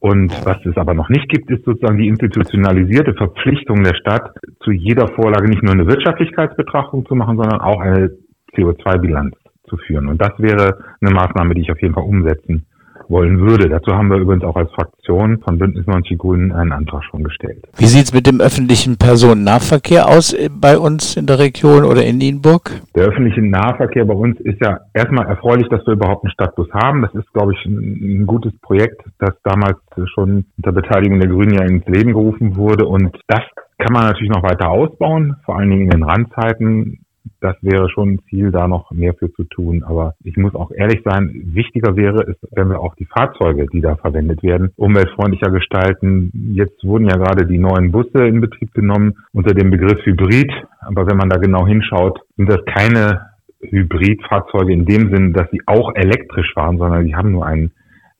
Und 0.00 0.30
was 0.44 0.58
es 0.66 0.76
aber 0.76 0.92
noch 0.92 1.08
nicht 1.08 1.28
gibt, 1.30 1.50
ist 1.50 1.64
sozusagen 1.64 1.98
die 1.98 2.08
institutionalisierte 2.08 3.14
Verpflichtung 3.14 3.82
der 3.82 3.94
Stadt, 3.94 4.34
zu 4.60 4.70
jeder 4.70 5.08
Vorlage 5.08 5.48
nicht 5.48 5.62
nur 5.62 5.72
eine 5.72 5.86
Wirtschaftlichkeitsbetrachtung 5.86 7.06
zu 7.06 7.14
machen, 7.14 7.38
sondern 7.38 7.60
auch 7.60 7.80
eine 7.80 8.10
CO2-Bilanz 8.54 9.34
zu 9.66 9.76
führen. 9.78 10.08
Und 10.08 10.20
das 10.20 10.32
wäre 10.38 10.78
eine 11.00 11.10
Maßnahme, 11.10 11.54
die 11.54 11.62
ich 11.62 11.72
auf 11.72 11.80
jeden 11.80 11.94
Fall 11.94 12.04
umsetzen 12.04 12.66
wollen 13.08 13.40
würde. 13.40 13.68
Dazu 13.68 13.92
haben 13.92 14.08
wir 14.08 14.18
übrigens 14.18 14.44
auch 14.44 14.56
als 14.56 14.70
Fraktion 14.72 15.38
von 15.40 15.58
Bündnis 15.58 15.86
90 15.86 16.18
Grünen 16.18 16.52
einen 16.52 16.72
Antrag 16.72 17.04
schon 17.04 17.24
gestellt. 17.24 17.64
Wie 17.76 17.86
sieht 17.86 18.04
es 18.04 18.14
mit 18.14 18.26
dem 18.26 18.40
öffentlichen 18.40 18.96
Personennahverkehr 18.96 20.08
aus 20.08 20.32
äh, 20.32 20.48
bei 20.50 20.78
uns 20.78 21.16
in 21.16 21.26
der 21.26 21.38
Region 21.38 21.84
oder 21.84 22.04
in 22.04 22.18
Nienburg? 22.18 22.70
Der 22.94 23.06
öffentliche 23.06 23.42
Nahverkehr 23.42 24.04
bei 24.04 24.14
uns 24.14 24.38
ist 24.40 24.60
ja 24.60 24.80
erstmal 24.92 25.26
erfreulich, 25.26 25.68
dass 25.68 25.86
wir 25.86 25.94
überhaupt 25.94 26.24
einen 26.24 26.32
Stadtbus 26.32 26.68
haben. 26.72 27.02
Das 27.02 27.14
ist, 27.14 27.32
glaube 27.32 27.52
ich, 27.52 27.64
ein 27.66 28.26
gutes 28.26 28.52
Projekt, 28.60 29.02
das 29.18 29.34
damals 29.42 29.78
schon 30.14 30.44
unter 30.56 30.72
Beteiligung 30.72 31.20
der 31.20 31.28
Grünen 31.28 31.54
ja 31.54 31.64
ins 31.64 31.86
Leben 31.86 32.12
gerufen 32.12 32.56
wurde. 32.56 32.86
Und 32.86 33.16
das 33.28 33.42
kann 33.78 33.92
man 33.92 34.04
natürlich 34.04 34.30
noch 34.30 34.42
weiter 34.42 34.70
ausbauen, 34.70 35.36
vor 35.44 35.58
allen 35.58 35.70
Dingen 35.70 35.82
in 35.82 35.90
den 35.90 36.02
Randzeiten 36.02 37.04
das 37.44 37.56
wäre 37.60 37.90
schon 37.90 38.14
ein 38.14 38.20
Ziel, 38.30 38.50
da 38.50 38.66
noch 38.66 38.90
mehr 38.90 39.12
für 39.12 39.30
zu 39.32 39.44
tun. 39.44 39.84
Aber 39.84 40.14
ich 40.24 40.38
muss 40.38 40.54
auch 40.54 40.70
ehrlich 40.70 41.02
sein, 41.04 41.30
wichtiger 41.52 41.94
wäre 41.94 42.22
es, 42.22 42.36
wenn 42.52 42.70
wir 42.70 42.80
auch 42.80 42.94
die 42.94 43.04
Fahrzeuge, 43.04 43.66
die 43.66 43.82
da 43.82 43.96
verwendet 43.96 44.42
werden, 44.42 44.70
umweltfreundlicher 44.76 45.50
gestalten. 45.50 46.32
Jetzt 46.54 46.82
wurden 46.84 47.06
ja 47.06 47.16
gerade 47.16 47.46
die 47.46 47.58
neuen 47.58 47.92
Busse 47.92 48.26
in 48.26 48.40
Betrieb 48.40 48.72
genommen 48.72 49.16
unter 49.32 49.52
dem 49.52 49.70
Begriff 49.70 50.00
Hybrid. 50.06 50.50
Aber 50.80 51.06
wenn 51.06 51.18
man 51.18 51.28
da 51.28 51.36
genau 51.36 51.66
hinschaut, 51.66 52.18
sind 52.38 52.48
das 52.48 52.64
keine 52.64 53.26
Hybridfahrzeuge 53.60 54.72
in 54.72 54.86
dem 54.86 55.14
Sinn, 55.14 55.34
dass 55.34 55.50
sie 55.50 55.60
auch 55.66 55.94
elektrisch 55.94 56.50
fahren, 56.54 56.78
sondern 56.78 57.04
die 57.04 57.14
haben 57.14 57.32
nur 57.32 57.44
einen 57.44 57.72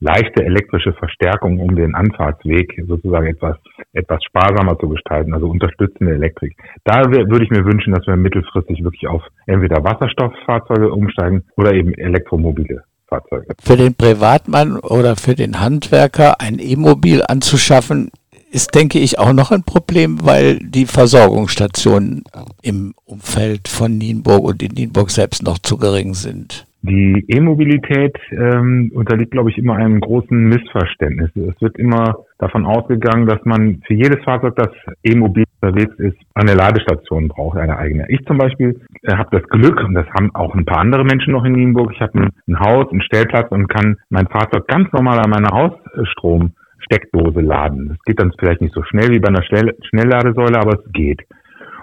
leichte 0.05 0.45
elektrische 0.45 0.93
Verstärkung, 0.93 1.59
um 1.59 1.75
den 1.75 1.95
Anfahrtsweg 1.95 2.71
sozusagen 2.87 3.27
etwas, 3.27 3.57
etwas 3.95 4.23
sparsamer 4.25 4.79
zu 4.79 4.89
gestalten, 4.91 5.33
also 5.33 5.49
unterstützende 5.49 6.13
Elektrik. 6.13 6.55
Da 6.85 7.05
würde 7.11 7.45
ich 7.45 7.51
mir 7.51 7.65
wünschen, 7.65 7.95
dass 7.95 8.07
wir 8.07 8.17
mittelfristig 8.17 8.85
wirklich 8.85 9.09
auf 9.09 9.23
entweder 9.47 9.83
Wasserstofffahrzeuge 9.83 10.93
umsteigen 10.93 11.45
oder 11.57 11.73
eben 11.73 11.95
elektromobile 11.95 12.85
Fahrzeuge. 13.09 13.47
Für 13.63 13.77
den 13.77 13.95
Privatmann 13.95 14.79
oder 14.79 15.17
für 15.17 15.35
den 15.35 15.61
Handwerker 15.61 16.41
ein 16.41 16.59
E-Mobil 16.59 17.23
anzuschaffen, 17.27 18.11
ist, 18.51 18.75
denke 18.75 19.01
ich, 19.01 19.19
auch 19.19 19.33
noch 19.33 19.51
ein 19.51 19.65
Problem, 19.65 20.25
weil 20.25 20.61
die 20.61 20.87
Versorgungsstationen 20.87 22.23
im 22.63 22.95
Umfeld 23.05 23.67
von 23.67 23.99
Nienburg 23.99 24.45
und 24.45 24.63
in 24.63 24.73
Nienburg 24.73 25.11
selbst 25.11 25.43
noch 25.43 25.59
zu 25.59 25.77
gering 25.77 26.15
sind. 26.15 26.65
Die 26.87 27.25
E-Mobilität 27.29 28.15
ähm, 28.31 28.93
unterliegt, 28.95 29.31
glaube 29.31 29.49
ich, 29.49 29.57
immer 29.57 29.75
einem 29.75 30.01
großen 30.01 30.37
Missverständnis. 30.37 31.31
Es 31.35 31.59
wird 31.63 31.79
immer 31.79 32.27
davon 32.39 32.67
ausgegangen, 32.67 33.27
dass 33.27 33.43
man 33.47 33.81
für 33.87 33.95
jedes 33.95 34.23
Fahrzeug, 34.23 34.55
das 34.57 34.69
E-mobil 35.03 35.45
unterwegs 35.63 35.99
ist, 35.99 36.19
eine 36.35 36.53
Ladestation 36.53 37.29
braucht, 37.29 37.57
eine 37.57 37.79
eigene. 37.79 38.05
Ich 38.11 38.23
zum 38.27 38.37
Beispiel 38.37 38.83
äh, 39.01 39.17
habe 39.17 39.41
das 39.41 39.49
Glück, 39.49 39.83
und 39.83 39.95
das 39.95 40.05
haben 40.11 40.35
auch 40.35 40.55
ein 40.55 40.67
paar 40.67 40.81
andere 40.81 41.05
Menschen 41.05 41.33
noch 41.33 41.47
in 41.47 41.53
Nienburg, 41.53 41.91
ich 41.95 42.03
habe 42.03 42.21
ein, 42.21 42.29
ein 42.49 42.61
Haus, 42.61 42.93
einen 42.93 43.01
Stellplatz 43.01 43.51
und 43.51 43.67
kann 43.69 43.97
mein 44.11 44.27
Fahrzeug 44.27 44.69
ganz 44.69 44.93
normal 44.93 45.21
an 45.21 45.31
meiner 45.31 45.57
Hausstromsteckdose 45.57 47.41
laden. 47.41 47.89
Das 47.89 47.99
geht 48.05 48.21
dann 48.21 48.35
vielleicht 48.39 48.61
nicht 48.61 48.75
so 48.75 48.83
schnell 48.83 49.09
wie 49.09 49.21
bei 49.21 49.29
einer 49.29 49.43
Schnell 49.43 49.75
Schnellladesäule, 49.89 50.61
aber 50.61 50.81
es 50.81 50.93
geht. 50.93 51.23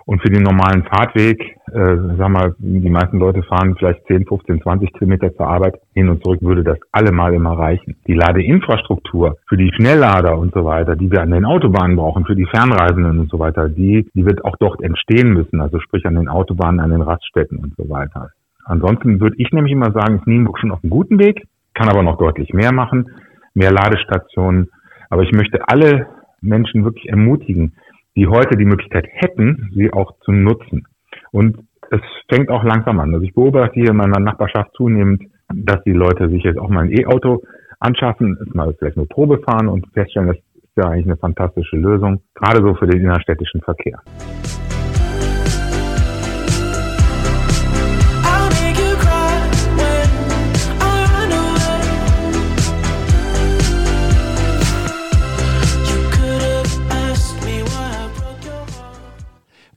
Und 0.05 0.21
für 0.21 0.29
den 0.29 0.43
normalen 0.43 0.83
Fahrtweg, 0.83 1.39
äh, 1.71 1.97
sag 2.17 2.29
mal, 2.29 2.55
die 2.57 2.89
meisten 2.89 3.19
Leute 3.19 3.43
fahren 3.43 3.75
vielleicht 3.77 4.05
10, 4.07 4.25
15, 4.25 4.61
20 4.61 4.93
Kilometer 4.93 5.33
zur 5.35 5.47
Arbeit 5.47 5.75
hin 5.93 6.09
und 6.09 6.23
zurück, 6.23 6.41
würde 6.41 6.63
das 6.63 6.79
allemal 6.91 7.33
immer 7.33 7.57
reichen. 7.57 7.95
Die 8.07 8.13
Ladeinfrastruktur 8.13 9.37
für 9.47 9.57
die 9.57 9.71
Schnelllader 9.75 10.37
und 10.37 10.53
so 10.53 10.65
weiter, 10.65 10.95
die 10.95 11.11
wir 11.11 11.21
an 11.21 11.31
den 11.31 11.45
Autobahnen 11.45 11.95
brauchen, 11.95 12.25
für 12.25 12.35
die 12.35 12.47
Fernreisenden 12.47 13.19
und 13.19 13.29
so 13.29 13.39
weiter, 13.39 13.69
die, 13.69 14.09
die 14.13 14.25
wird 14.25 14.43
auch 14.43 14.55
dort 14.59 14.81
entstehen 14.81 15.33
müssen, 15.33 15.61
also 15.61 15.79
sprich 15.79 16.05
an 16.05 16.15
den 16.15 16.29
Autobahnen, 16.29 16.79
an 16.79 16.91
den 16.91 17.01
Raststätten 17.01 17.59
und 17.59 17.75
so 17.77 17.89
weiter. 17.89 18.29
Ansonsten 18.65 19.19
würde 19.19 19.35
ich 19.37 19.51
nämlich 19.51 19.73
immer 19.73 19.91
sagen, 19.91 20.17
ist 20.17 20.27
Nienburg 20.27 20.59
schon 20.59 20.71
auf 20.71 20.83
einem 20.83 20.91
guten 20.91 21.19
Weg, 21.19 21.47
kann 21.73 21.89
aber 21.89 22.03
noch 22.03 22.17
deutlich 22.17 22.53
mehr 22.53 22.71
machen, 22.71 23.09
mehr 23.53 23.71
Ladestationen. 23.71 24.69
Aber 25.09 25.23
ich 25.23 25.31
möchte 25.31 25.67
alle 25.67 26.07
Menschen 26.41 26.83
wirklich 26.83 27.09
ermutigen, 27.09 27.73
die 28.15 28.27
heute 28.27 28.57
die 28.57 28.65
Möglichkeit 28.65 29.07
hätten, 29.09 29.71
sie 29.73 29.91
auch 29.91 30.17
zu 30.21 30.31
nutzen. 30.31 30.87
Und 31.31 31.57
es 31.91 32.01
fängt 32.29 32.49
auch 32.49 32.63
langsam 32.63 32.99
an. 32.99 33.13
Also 33.13 33.25
ich 33.25 33.33
beobachte 33.33 33.79
hier 33.79 33.91
in 33.91 33.97
meiner 33.97 34.19
Nachbarschaft 34.19 34.71
zunehmend, 34.75 35.23
dass 35.53 35.83
die 35.83 35.93
Leute 35.93 36.29
sich 36.29 36.43
jetzt 36.43 36.57
auch 36.57 36.69
mal 36.69 36.85
ein 36.85 36.91
E-Auto 36.91 37.43
anschaffen, 37.79 38.37
mal 38.53 38.73
vielleicht 38.77 38.97
nur 38.97 39.07
Probe 39.07 39.39
fahren 39.39 39.67
und 39.67 39.87
feststellen, 39.93 40.29
das 40.29 40.37
ist 40.37 40.77
ja 40.77 40.85
eigentlich 40.89 41.07
eine 41.07 41.17
fantastische 41.17 41.75
Lösung, 41.75 42.21
gerade 42.35 42.65
so 42.65 42.75
für 42.75 42.87
den 42.87 43.01
innerstädtischen 43.01 43.61
Verkehr. 43.61 43.99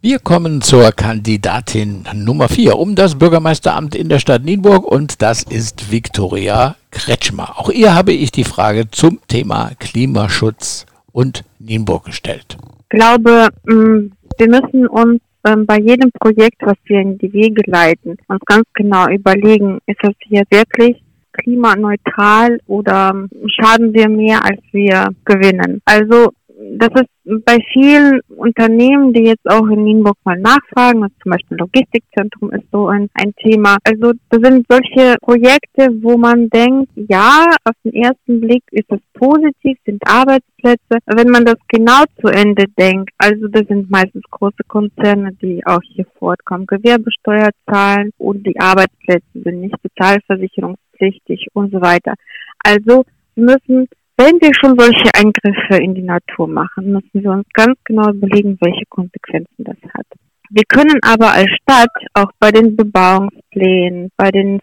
Wir 0.04 0.18
kommen 0.18 0.60
zur 0.60 0.92
Kandidatin 0.92 2.04
Nummer 2.14 2.50
4 2.50 2.76
um 2.76 2.94
das 2.94 3.18
Bürgermeisteramt 3.18 3.94
in 3.94 4.10
der 4.10 4.18
Stadt 4.18 4.44
Nienburg 4.44 4.84
und 4.84 5.22
das 5.22 5.44
ist 5.44 5.90
Viktoria 5.90 6.76
Kretschmer. 6.90 7.58
Auch 7.58 7.70
ihr 7.70 7.94
habe 7.94 8.12
ich 8.12 8.30
die 8.30 8.44
Frage 8.44 8.90
zum 8.90 9.18
Thema 9.28 9.70
Klimaschutz 9.78 10.84
und 11.10 11.42
Nienburg 11.58 12.04
gestellt. 12.04 12.58
Ich 12.82 12.98
glaube, 12.98 13.48
mm, 13.64 14.12
wir 14.36 14.48
müssen 14.50 14.86
uns 14.88 15.22
ähm, 15.46 15.64
bei 15.64 15.78
jedem 15.78 16.10
Projekt, 16.20 16.60
was 16.60 16.76
wir 16.84 17.00
in 17.00 17.16
die 17.16 17.32
Wege 17.32 17.62
leiten, 17.64 18.18
uns 18.28 18.42
ganz 18.44 18.64
genau 18.74 19.08
überlegen, 19.08 19.78
ist 19.86 20.00
das 20.02 20.12
hier 20.28 20.42
wirklich 20.50 21.02
klimaneutral 21.32 22.58
oder 22.66 23.26
schaden 23.46 23.94
wir 23.94 24.10
mehr, 24.10 24.44
als 24.44 24.60
wir 24.72 25.08
gewinnen? 25.24 25.80
Also 25.86 26.34
das 26.72 26.88
ist 26.94 27.44
bei 27.44 27.58
vielen 27.72 28.20
Unternehmen, 28.36 29.12
die 29.12 29.24
jetzt 29.24 29.48
auch 29.48 29.66
in 29.68 29.84
Nienburg 29.84 30.16
mal 30.24 30.38
nachfragen, 30.38 31.02
also 31.02 31.14
zum 31.22 31.32
Beispiel 31.32 31.58
Logistikzentrum 31.58 32.52
ist 32.52 32.64
so 32.70 32.88
ein, 32.88 33.08
ein 33.14 33.34
Thema. 33.36 33.76
Also 33.84 34.12
das 34.30 34.40
sind 34.42 34.66
solche 34.68 35.16
Projekte, 35.20 35.88
wo 36.02 36.16
man 36.16 36.48
denkt, 36.50 36.90
ja, 36.94 37.46
auf 37.64 37.74
den 37.84 37.94
ersten 37.94 38.40
Blick 38.40 38.62
ist 38.70 38.90
das 38.90 39.00
positiv, 39.14 39.78
sind 39.84 40.02
Arbeitsplätze. 40.06 40.98
Wenn 41.06 41.30
man 41.30 41.44
das 41.44 41.56
genau 41.68 42.04
zu 42.20 42.28
Ende 42.28 42.64
denkt, 42.78 43.10
also 43.18 43.48
das 43.48 43.66
sind 43.68 43.90
meistens 43.90 44.24
große 44.30 44.64
Konzerne, 44.68 45.32
die 45.40 45.64
auch 45.66 45.82
hier 45.82 46.06
fortkommen, 46.18 46.66
Gewerbesteuer 46.66 47.50
zahlen 47.70 48.10
und 48.18 48.46
die 48.46 48.58
Arbeitsplätze 48.58 49.24
sind 49.34 49.60
nicht 49.60 49.76
sozialversicherungspflichtig 49.82 51.48
und 51.52 51.72
so 51.72 51.80
weiter. 51.80 52.14
Also 52.58 53.04
müssen 53.34 53.88
wenn 54.16 54.40
wir 54.40 54.50
schon 54.54 54.78
solche 54.78 55.10
Eingriffe 55.14 55.82
in 55.82 55.94
die 55.94 56.02
Natur 56.02 56.46
machen, 56.46 56.92
müssen 56.92 57.22
wir 57.22 57.30
uns 57.30 57.46
ganz 57.52 57.76
genau 57.84 58.10
überlegen, 58.10 58.56
welche 58.60 58.84
Konsequenzen 58.88 59.64
das 59.64 59.76
hat. 59.92 60.06
Wir 60.50 60.62
können 60.68 61.00
aber 61.02 61.32
als 61.32 61.50
Stadt 61.62 61.90
auch 62.12 62.30
bei 62.38 62.52
den 62.52 62.76
Bebauungsplänen, 62.76 64.10
bei 64.16 64.30
den 64.30 64.60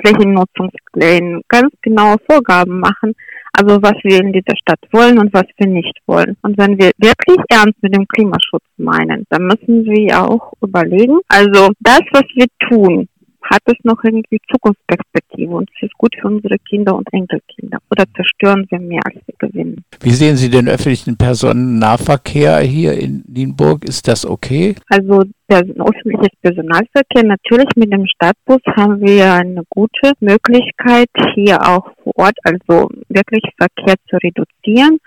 Flächennutzungsplänen 0.00 1.42
ganz 1.46 1.72
genaue 1.82 2.16
Vorgaben 2.28 2.80
machen, 2.80 3.14
also 3.52 3.82
was 3.82 3.94
wir 4.02 4.20
in 4.20 4.32
dieser 4.32 4.56
Stadt 4.56 4.80
wollen 4.92 5.18
und 5.18 5.32
was 5.32 5.44
wir 5.56 5.68
nicht 5.68 5.96
wollen. 6.06 6.36
Und 6.42 6.58
wenn 6.58 6.78
wir 6.78 6.90
wirklich 6.98 7.38
ernst 7.48 7.80
mit 7.82 7.94
dem 7.94 8.08
Klimaschutz 8.08 8.64
meinen, 8.76 9.24
dann 9.28 9.42
müssen 9.42 9.84
wir 9.84 10.20
auch 10.20 10.52
überlegen, 10.62 11.18
also 11.28 11.70
das, 11.80 12.00
was 12.12 12.24
wir 12.34 12.46
tun, 12.68 13.08
hat 13.50 13.62
es 13.66 13.74
noch 13.82 14.02
irgendwie 14.04 14.38
Zukunftsperspektive 14.50 15.52
und 15.52 15.68
es 15.76 15.88
ist 15.88 15.98
gut 15.98 16.14
für 16.20 16.28
unsere 16.28 16.56
Kinder 16.58 16.94
und 16.94 17.12
Enkelkinder? 17.12 17.78
Oder 17.90 18.04
zerstören 18.14 18.66
wir 18.70 18.78
mehr, 18.78 19.02
als 19.04 19.16
wir 19.26 19.34
gewinnen? 19.38 19.84
Wie 20.00 20.12
sehen 20.12 20.36
Sie 20.36 20.48
den 20.48 20.68
öffentlichen 20.68 21.16
Personennahverkehr 21.16 22.60
hier 22.60 22.92
in 22.94 23.24
Nienburg? 23.26 23.84
Ist 23.84 24.06
das 24.06 24.24
okay? 24.24 24.74
Also 24.88 25.24
der 25.50 25.60
öffentliche 25.60 26.30
Personalverkehr, 26.42 27.24
natürlich 27.24 27.68
mit 27.74 27.92
dem 27.92 28.06
Stadtbus 28.06 28.60
haben 28.76 29.00
wir 29.00 29.34
eine 29.34 29.62
gute 29.68 30.12
Möglichkeit, 30.20 31.08
hier 31.34 31.60
auch 31.60 31.90
vor 32.04 32.12
Ort 32.16 32.38
also 32.44 32.88
wirklich 33.08 33.42
Verkehr 33.58 33.96
zu 34.08 34.16
reduzieren. 34.22 34.98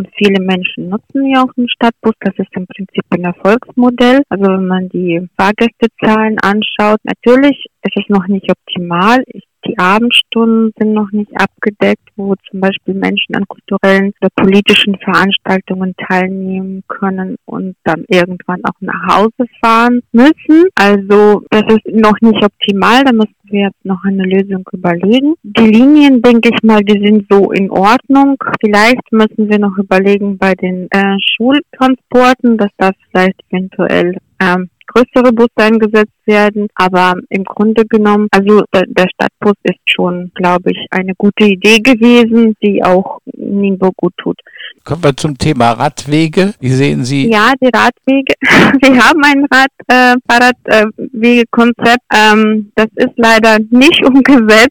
Und 0.00 0.08
viele 0.16 0.42
Menschen 0.42 0.88
nutzen 0.88 1.26
ja 1.26 1.42
auch 1.42 1.52
den 1.52 1.68
Stadtbus. 1.68 2.14
Das 2.20 2.32
ist 2.38 2.48
im 2.56 2.66
Prinzip 2.66 3.04
ein 3.10 3.22
Erfolgsmodell. 3.22 4.22
Also 4.30 4.44
wenn 4.44 4.66
man 4.66 4.88
die 4.88 5.28
Fahrgästezahlen 5.38 6.38
anschaut, 6.38 7.00
natürlich 7.04 7.66
ist 7.82 7.96
es 7.96 8.08
noch 8.08 8.26
nicht 8.26 8.50
optimal. 8.50 9.22
Ich 9.26 9.44
Abendstunden 9.80 10.72
sind 10.78 10.92
noch 10.92 11.10
nicht 11.10 11.32
abgedeckt, 11.34 12.06
wo 12.16 12.34
zum 12.50 12.60
Beispiel 12.60 12.92
Menschen 12.92 13.34
an 13.34 13.48
kulturellen 13.48 14.12
oder 14.20 14.30
politischen 14.36 14.96
Veranstaltungen 14.98 15.94
teilnehmen 15.96 16.84
können 16.86 17.36
und 17.46 17.76
dann 17.84 18.04
irgendwann 18.08 18.62
auch 18.64 18.78
nach 18.80 19.16
Hause 19.16 19.48
fahren 19.64 20.02
müssen. 20.12 20.68
Also 20.74 21.42
das 21.48 21.62
ist 21.68 21.94
noch 21.94 22.20
nicht 22.20 22.44
optimal, 22.44 23.04
da 23.04 23.12
müssen 23.12 23.34
wir 23.44 23.62
jetzt 23.62 23.84
noch 23.84 24.04
eine 24.04 24.24
Lösung 24.24 24.68
überlegen. 24.72 25.34
Die 25.42 25.66
Linien, 25.66 26.20
denke 26.20 26.50
ich 26.52 26.62
mal, 26.62 26.82
die 26.82 27.04
sind 27.04 27.26
so 27.30 27.50
in 27.50 27.70
Ordnung. 27.70 28.36
Vielleicht 28.60 29.10
müssen 29.12 29.48
wir 29.48 29.58
noch 29.58 29.76
überlegen 29.78 30.36
bei 30.36 30.54
den 30.54 30.88
äh, 30.90 31.16
Schultransporten, 31.36 32.58
dass 32.58 32.70
das 32.76 32.92
vielleicht 33.10 33.40
eventuell 33.48 34.18
ähm, 34.42 34.68
größere 34.92 35.32
Busse 35.32 35.50
eingesetzt 35.56 36.12
werden. 36.26 36.68
Aber 36.74 37.14
im 37.28 37.44
Grunde 37.44 37.84
genommen, 37.86 38.28
also 38.30 38.62
der, 38.72 39.06
Stadtbus 39.14 39.54
ist 39.62 39.78
schon, 39.86 40.30
glaube 40.34 40.70
ich, 40.70 40.86
eine 40.90 41.14
gute 41.16 41.44
Idee 41.44 41.78
gewesen, 41.78 42.56
die 42.62 42.82
auch 42.82 43.20
Nienburg 43.36 43.96
gut 43.96 44.14
tut. 44.16 44.38
Kommen 44.84 45.04
wir 45.04 45.16
zum 45.16 45.36
Thema 45.36 45.72
Radwege. 45.72 46.54
Wie 46.60 46.70
sehen 46.70 47.04
Sie? 47.04 47.30
Ja, 47.30 47.52
die 47.60 47.66
Radwege. 47.66 48.34
Wir 48.80 49.04
haben 49.04 49.22
ein 49.24 49.46
Rad, 49.50 49.70
äh, 49.88 50.16
Fahrradwegekonzept. 50.28 52.04
Ähm, 52.14 52.72
das 52.74 52.88
ist 52.96 53.12
leider 53.16 53.58
nicht 53.70 54.04
umgesetzt 54.06 54.70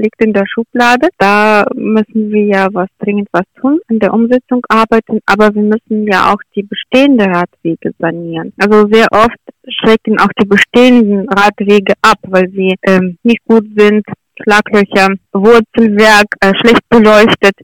liegt 0.00 0.22
in 0.22 0.32
der 0.32 0.44
Schublade. 0.46 1.08
Da 1.18 1.64
müssen 1.74 2.30
wir 2.30 2.44
ja 2.44 2.68
was 2.72 2.88
dringend 2.98 3.28
was 3.32 3.44
tun, 3.60 3.78
in 3.88 3.98
der 3.98 4.12
Umsetzung 4.12 4.62
arbeiten, 4.68 5.20
aber 5.26 5.54
wir 5.54 5.62
müssen 5.62 6.06
ja 6.06 6.32
auch 6.32 6.40
die 6.54 6.62
bestehenden 6.62 7.32
Radwege 7.32 7.92
sanieren. 7.98 8.52
Also 8.58 8.88
sehr 8.90 9.06
oft 9.12 9.38
schrecken 9.68 10.18
auch 10.18 10.32
die 10.40 10.46
bestehenden 10.46 11.28
Radwege 11.28 11.94
ab, 12.02 12.18
weil 12.26 12.48
sie 12.50 12.74
ähm, 12.82 13.18
nicht 13.22 13.44
gut 13.44 13.66
sind, 13.76 14.04
Schlaglöcher, 14.42 15.14
Wurzelwerk, 15.32 16.28
äh, 16.40 16.52
schlecht 16.60 16.88
beleuchtet. 16.88 17.56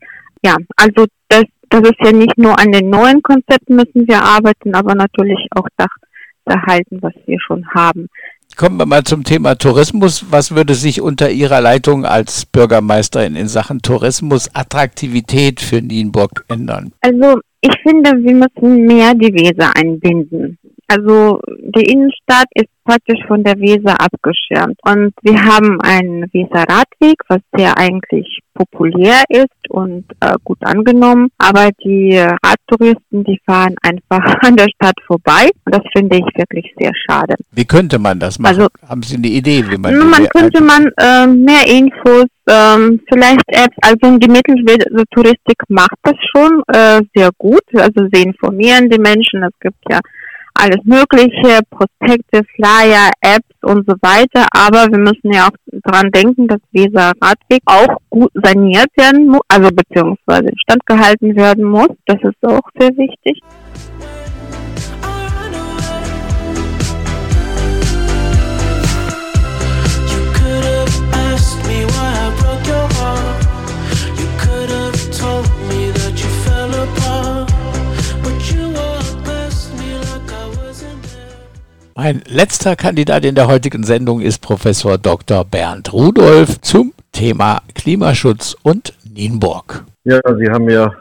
Ja, 0.45 0.57
also 0.77 1.07
das, 1.29 1.45
das 1.71 1.81
ist 1.83 2.01
ja 2.01 2.13
nicht 2.13 2.37
nur 2.37 2.59
an 2.59 2.71
den 2.73 2.91
neuen 2.91 3.23
Konzepten 3.23 3.77
müssen 3.77 4.07
wir 4.07 4.23
arbeiten, 4.23 4.75
aber 4.75 4.95
natürlich 4.95 5.47
auch 5.51 5.67
das 5.77 5.89
erhalten, 6.45 6.99
was 7.03 7.15
wir 7.27 7.39
schon 7.41 7.67
haben. 7.75 8.09
Kommen 8.57 8.79
wir 8.79 8.87
mal 8.87 9.05
zum 9.05 9.23
Thema 9.23 9.55
Tourismus. 9.57 10.25
Was 10.31 10.57
würde 10.57 10.73
sich 10.73 11.03
unter 11.03 11.31
Ihrer 11.31 11.61
Leitung 11.61 12.07
als 12.07 12.47
Bürgermeisterin 12.47 13.37
in 13.37 13.49
Sachen 13.49 13.83
Tourismus 13.83 14.49
Attraktivität 14.55 15.61
für 15.61 15.83
Nienburg 15.83 16.47
ändern? 16.49 16.91
Also 17.03 17.41
ich 17.61 17.75
finde, 17.83 18.13
wir 18.13 18.35
müssen 18.35 18.87
mehr 18.87 19.13
die 19.15 19.35
Weser 19.35 19.77
einbinden. 19.77 20.57
Also 20.89 21.39
die 21.75 21.85
Innenstadt 21.93 22.47
ist 22.55 22.71
praktisch 22.87 23.21
von 23.27 23.45
der 23.45 23.59
Weser 23.59 24.01
abgeschirmt. 24.01 24.79
Und 24.85 25.13
wir 25.21 25.45
haben 25.45 25.79
einen 25.83 26.23
Weser-Radweg, 26.33 27.19
was 27.29 27.41
sehr 27.55 27.77
eigentlich 27.77 28.41
populär 28.55 29.23
ist 29.29 29.66
und 29.77 30.05
äh, 30.21 30.35
gut 30.43 30.59
angenommen. 30.63 31.29
Aber 31.39 31.69
die 31.85 32.17
Radtouristen, 32.17 33.25
die 33.25 33.39
fahren 33.45 33.75
einfach 33.83 34.25
an 34.41 34.57
der 34.57 34.69
Stadt 34.75 34.97
vorbei. 35.07 35.51
Und 35.65 35.75
das 35.75 35.83
finde 35.95 36.17
ich 36.17 36.25
wirklich 36.37 36.75
sehr 36.79 36.93
schade. 37.09 37.35
Wie 37.53 37.67
könnte 37.67 37.99
man 37.99 38.19
das 38.19 38.39
machen? 38.39 38.57
Also, 38.57 38.69
haben 38.89 39.03
Sie 39.03 39.17
eine 39.17 39.29
Idee, 39.29 39.65
wie 39.69 39.77
man 39.77 40.09
Man 40.09 40.29
könnte 40.29 40.63
man 40.63 40.91
äh, 40.99 41.27
mehr 41.27 41.67
Infos 41.67 42.27
ähm, 42.49 43.01
vielleicht 43.09 43.43
Apps, 43.49 43.77
also 43.83 44.19
die 44.19 44.29
Mitteltouristik 44.29 45.59
macht 45.69 45.97
das 46.03 46.15
schon 46.35 46.63
äh, 46.69 47.03
sehr 47.15 47.31
gut. 47.39 47.65
Also 47.75 48.07
sie 48.13 48.23
informieren 48.23 48.89
die 48.89 49.01
Menschen. 49.01 49.43
Es 49.43 49.59
gibt 49.61 49.79
ja 49.91 49.99
alles 50.59 50.85
Mögliche, 50.85 51.61
Prospekte, 51.71 52.43
Flyer, 52.55 53.11
Apps 53.21 53.55
und 53.63 53.87
so 53.89 53.95
weiter. 54.01 54.47
Aber 54.53 54.91
wir 54.91 54.99
müssen 54.99 55.33
ja 55.33 55.47
auch 55.49 55.81
dran 55.85 56.11
denken, 56.11 56.47
dass 56.49 56.61
dieser 56.73 57.13
Radweg 57.21 57.63
auch 57.67 57.99
gut 58.11 58.31
saniert 58.35 58.89
werden 58.97 59.29
muss, 59.29 59.43
also 59.49 59.69
beziehungsweise 59.71 60.49
instand 60.49 60.85
gehalten 60.87 61.37
werden 61.37 61.65
muss. 61.65 61.91
Das 62.07 62.19
ist 62.23 62.43
auch 62.45 62.69
sehr 62.79 62.91
wichtig. 62.97 63.41
Mein 81.99 82.21
letzter 82.29 82.77
Kandidat 82.77 83.25
in 83.25 83.35
der 83.35 83.49
heutigen 83.49 83.83
Sendung 83.83 84.21
ist 84.21 84.43
Professor 84.43 84.99
Dr. 84.99 85.47
Bernd 85.47 85.95
Rudolf 85.95 86.61
zum 86.61 86.93
Thema 87.11 87.63
Klimaschutz 87.75 88.55
und 88.63 88.93
Nienburg. 89.11 89.83
Ja, 90.05 90.21
Sie 90.37 90.51
haben 90.51 90.69
ja 90.69 90.95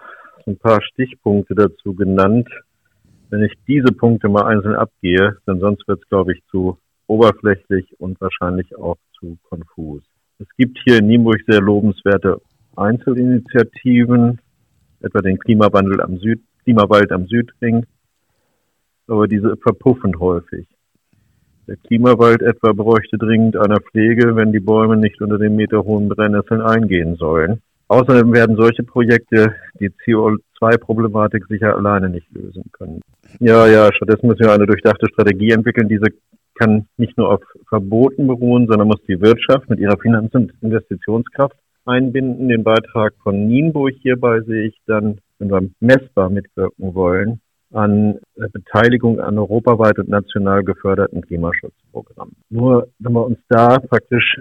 ein 0.47 0.57
paar 0.57 0.81
Stichpunkte 0.81 1.53
dazu 1.53 1.93
genannt. 1.93 2.47
Wenn 3.29 3.43
ich 3.43 3.51
diese 3.67 3.91
Punkte 3.91 4.29
mal 4.29 4.45
einzeln 4.45 4.75
abgehe, 4.75 5.35
dann 5.45 5.59
sonst 5.59 5.85
wird 5.85 6.01
es, 6.01 6.07
glaube 6.07 6.31
ich, 6.31 6.41
zu 6.49 6.77
oberflächlich 7.07 7.99
und 7.99 8.21
wahrscheinlich 8.21 8.73
auch 8.77 8.95
zu 9.19 9.37
konfus. 9.49 10.01
Es 10.39 10.47
gibt 10.57 10.79
hier 10.85 10.99
in 10.99 11.07
Nienburg 11.07 11.41
sehr 11.45 11.59
lobenswerte 11.59 12.39
Einzelinitiativen, 12.77 14.39
etwa 15.01 15.19
den 15.19 15.39
Klimawandel 15.39 15.99
am 15.99 16.19
Süd, 16.19 16.41
Klimawald 16.63 17.11
am 17.11 17.27
Südring, 17.27 17.85
aber 19.07 19.27
diese 19.27 19.57
verpuffen 19.57 20.17
häufig. 20.21 20.65
Der 21.67 21.77
Klimawald 21.77 22.43
etwa 22.43 22.73
bräuchte 22.73 23.17
dringend 23.17 23.57
einer 23.57 23.79
Pflege, 23.79 24.35
wenn 24.35 24.51
die 24.51 24.59
Bäume 24.59 24.97
nicht 24.97 25.19
unter 25.21 25.39
den 25.39 25.55
meterhohen 25.55 26.09
Brennnesseln 26.09 26.61
eingehen 26.61 27.15
sollen. 27.15 27.61
Außerdem 27.87 28.33
werden 28.33 28.55
solche 28.55 28.83
Projekte 28.83 29.55
die 29.79 29.89
CO2-Problematik 29.89 31.45
sicher 31.47 31.75
alleine 31.75 32.09
nicht 32.09 32.31
lösen 32.31 32.63
können. 32.71 33.01
Ja, 33.39 33.67
ja, 33.67 33.91
stattdessen 33.93 34.27
müssen 34.27 34.45
wir 34.45 34.53
eine 34.53 34.67
durchdachte 34.67 35.07
Strategie 35.11 35.51
entwickeln. 35.51 35.89
Diese 35.89 36.07
kann 36.55 36.87
nicht 36.97 37.17
nur 37.17 37.31
auf 37.31 37.41
Verboten 37.67 38.27
beruhen, 38.27 38.67
sondern 38.67 38.87
muss 38.87 39.01
die 39.07 39.19
Wirtschaft 39.19 39.69
mit 39.69 39.79
ihrer 39.79 39.97
Finanz- 39.97 40.33
und 40.33 40.53
Investitionskraft 40.61 41.57
einbinden. 41.85 42.47
Den 42.47 42.63
Beitrag 42.63 43.13
von 43.23 43.47
Nienburg 43.47 43.93
hierbei 44.01 44.41
sehe 44.41 44.67
ich 44.67 44.77
dann, 44.85 45.19
wenn 45.39 45.49
wir 45.49 45.69
messbar 45.79 46.29
mitwirken 46.29 46.95
wollen, 46.95 47.41
an 47.73 48.19
Beteiligung 48.35 49.19
an 49.19 49.37
europaweit 49.37 49.99
und 49.99 50.09
national 50.09 50.63
geförderten 50.63 51.21
Klimaschutzprogrammen. 51.21 52.35
Nur 52.49 52.87
wenn 52.99 53.13
wir 53.13 53.25
uns 53.25 53.39
da 53.49 53.79
praktisch 53.79 54.39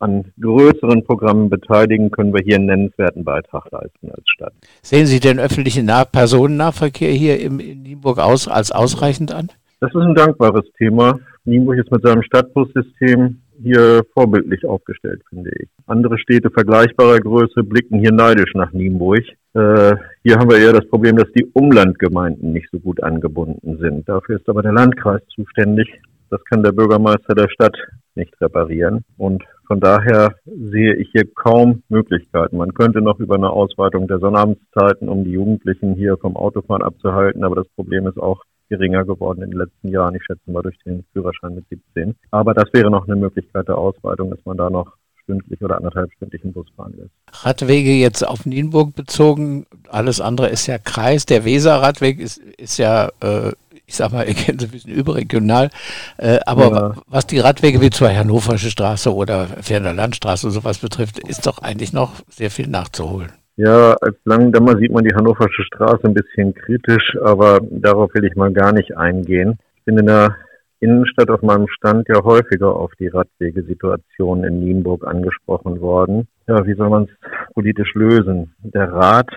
an 0.00 0.32
größeren 0.40 1.04
Programmen 1.04 1.48
beteiligen, 1.48 2.10
können 2.10 2.34
wir 2.34 2.42
hier 2.44 2.56
einen 2.56 2.66
nennenswerten 2.66 3.24
Beitrag 3.24 3.70
leisten 3.70 4.10
als 4.10 4.24
Stadt. 4.26 4.52
Sehen 4.82 5.06
Sie 5.06 5.20
den 5.20 5.38
öffentlichen 5.38 5.86
nah 5.86 6.04
Personennahverkehr 6.04 7.12
hier 7.12 7.40
im, 7.40 7.60
in 7.60 7.82
Nienburg 7.82 8.18
aus, 8.18 8.48
als 8.48 8.70
ausreichend 8.70 9.32
an? 9.32 9.50
Das 9.80 9.90
ist 9.90 10.00
ein 10.00 10.14
dankbares 10.14 10.64
Thema. 10.78 11.18
Nienburg 11.44 11.78
ist 11.78 11.90
mit 11.90 12.02
seinem 12.02 12.22
Stadtbussystem 12.22 13.40
hier 13.62 14.04
vorbildlich 14.12 14.64
aufgestellt, 14.66 15.22
finde 15.28 15.50
ich. 15.58 15.68
Andere 15.86 16.18
Städte 16.18 16.50
vergleichbarer 16.50 17.20
Größe 17.20 17.62
blicken 17.62 17.98
hier 17.98 18.12
neidisch 18.12 18.52
nach 18.54 18.72
Nienburg. 18.72 19.24
Äh, 19.54 19.94
hier 20.22 20.36
haben 20.36 20.50
wir 20.50 20.58
eher 20.58 20.72
das 20.72 20.88
Problem, 20.88 21.16
dass 21.16 21.30
die 21.32 21.46
Umlandgemeinden 21.52 22.52
nicht 22.52 22.68
so 22.72 22.78
gut 22.78 23.02
angebunden 23.02 23.78
sind. 23.78 24.08
Dafür 24.08 24.36
ist 24.36 24.48
aber 24.48 24.62
der 24.62 24.72
Landkreis 24.72 25.22
zuständig. 25.34 25.88
Das 26.30 26.44
kann 26.46 26.62
der 26.62 26.72
Bürgermeister 26.72 27.34
der 27.34 27.48
Stadt 27.48 27.76
nicht 28.14 28.40
reparieren. 28.40 29.04
Und 29.16 29.44
von 29.66 29.80
daher 29.80 30.34
sehe 30.44 30.94
ich 30.94 31.10
hier 31.12 31.24
kaum 31.34 31.82
Möglichkeiten. 31.88 32.56
Man 32.56 32.74
könnte 32.74 33.00
noch 33.00 33.18
über 33.18 33.36
eine 33.36 33.50
Ausweitung 33.50 34.08
der 34.08 34.18
Sonnabendszeiten, 34.18 35.08
um 35.08 35.24
die 35.24 35.32
Jugendlichen 35.32 35.94
hier 35.94 36.16
vom 36.18 36.36
Autofahren 36.36 36.82
abzuhalten, 36.82 37.44
aber 37.44 37.56
das 37.56 37.68
Problem 37.68 38.06
ist 38.06 38.18
auch, 38.18 38.42
geringer 38.68 39.04
geworden 39.04 39.42
in 39.42 39.50
den 39.50 39.58
letzten 39.60 39.88
Jahren. 39.88 40.14
Ich 40.14 40.24
schätze 40.24 40.50
mal 40.50 40.62
durch 40.62 40.78
den 40.84 41.04
Führerschein 41.12 41.54
mit 41.54 41.68
17. 41.68 42.14
Aber 42.30 42.54
das 42.54 42.72
wäre 42.72 42.90
noch 42.90 43.06
eine 43.06 43.16
Möglichkeit 43.16 43.68
der 43.68 43.78
Ausweitung, 43.78 44.30
dass 44.30 44.44
man 44.44 44.56
da 44.56 44.70
noch 44.70 44.96
stündlich 45.24 45.60
oder 45.62 45.76
anderthalb 45.76 46.12
stündlichen 46.12 46.52
Bus 46.52 46.66
fahren 46.76 46.94
lässt. 46.96 47.44
Radwege 47.44 47.92
jetzt 47.92 48.26
auf 48.26 48.46
Nienburg 48.46 48.94
bezogen, 48.94 49.66
alles 49.88 50.20
andere 50.20 50.48
ist 50.48 50.66
ja 50.66 50.78
Kreis. 50.78 51.26
Der 51.26 51.44
Weserradweg 51.44 52.20
ist, 52.20 52.38
ist 52.38 52.78
ja, 52.78 53.10
äh, 53.20 53.52
ich 53.86 53.96
sag 53.96 54.12
mal, 54.12 54.26
ein 54.48 54.56
bisschen 54.56 54.92
überregional. 54.92 55.70
Äh, 56.18 56.40
aber 56.46 56.70
ja. 56.70 56.94
was 57.06 57.26
die 57.26 57.38
Radwege 57.38 57.80
wie 57.80 57.90
zur 57.90 58.14
Hannoversche 58.14 58.70
Straße 58.70 59.12
oder 59.12 59.46
Ferner 59.46 59.94
Landstraße 59.94 60.46
und 60.46 60.52
sowas 60.52 60.78
betrifft, 60.78 61.18
ist 61.18 61.46
doch 61.46 61.58
eigentlich 61.58 61.92
noch 61.92 62.12
sehr 62.28 62.50
viel 62.50 62.68
nachzuholen. 62.68 63.32
Ja, 63.56 63.94
als 64.00 64.16
Langdammer 64.24 64.76
sieht 64.78 64.90
man 64.90 65.04
die 65.04 65.14
Hannoversche 65.14 65.62
Straße 65.62 66.04
ein 66.04 66.14
bisschen 66.14 66.54
kritisch, 66.54 67.16
aber 67.22 67.60
darauf 67.70 68.12
will 68.14 68.24
ich 68.24 68.34
mal 68.34 68.52
gar 68.52 68.72
nicht 68.72 68.96
eingehen. 68.96 69.58
Ich 69.76 69.84
bin 69.84 69.96
in 69.96 70.06
der 70.06 70.36
Innenstadt 70.80 71.30
auf 71.30 71.40
meinem 71.42 71.68
Stand 71.68 72.08
ja 72.08 72.22
häufiger 72.24 72.74
auf 72.74 72.92
die 72.98 73.08
Radwegesituation 73.08 74.42
in 74.42 74.58
Nienburg 74.58 75.06
angesprochen 75.06 75.80
worden. 75.80 76.26
Ja, 76.48 76.66
wie 76.66 76.74
soll 76.74 76.90
man 76.90 77.04
es 77.04 77.10
politisch 77.54 77.94
lösen? 77.94 78.54
Der 78.62 78.92
Rat 78.92 79.30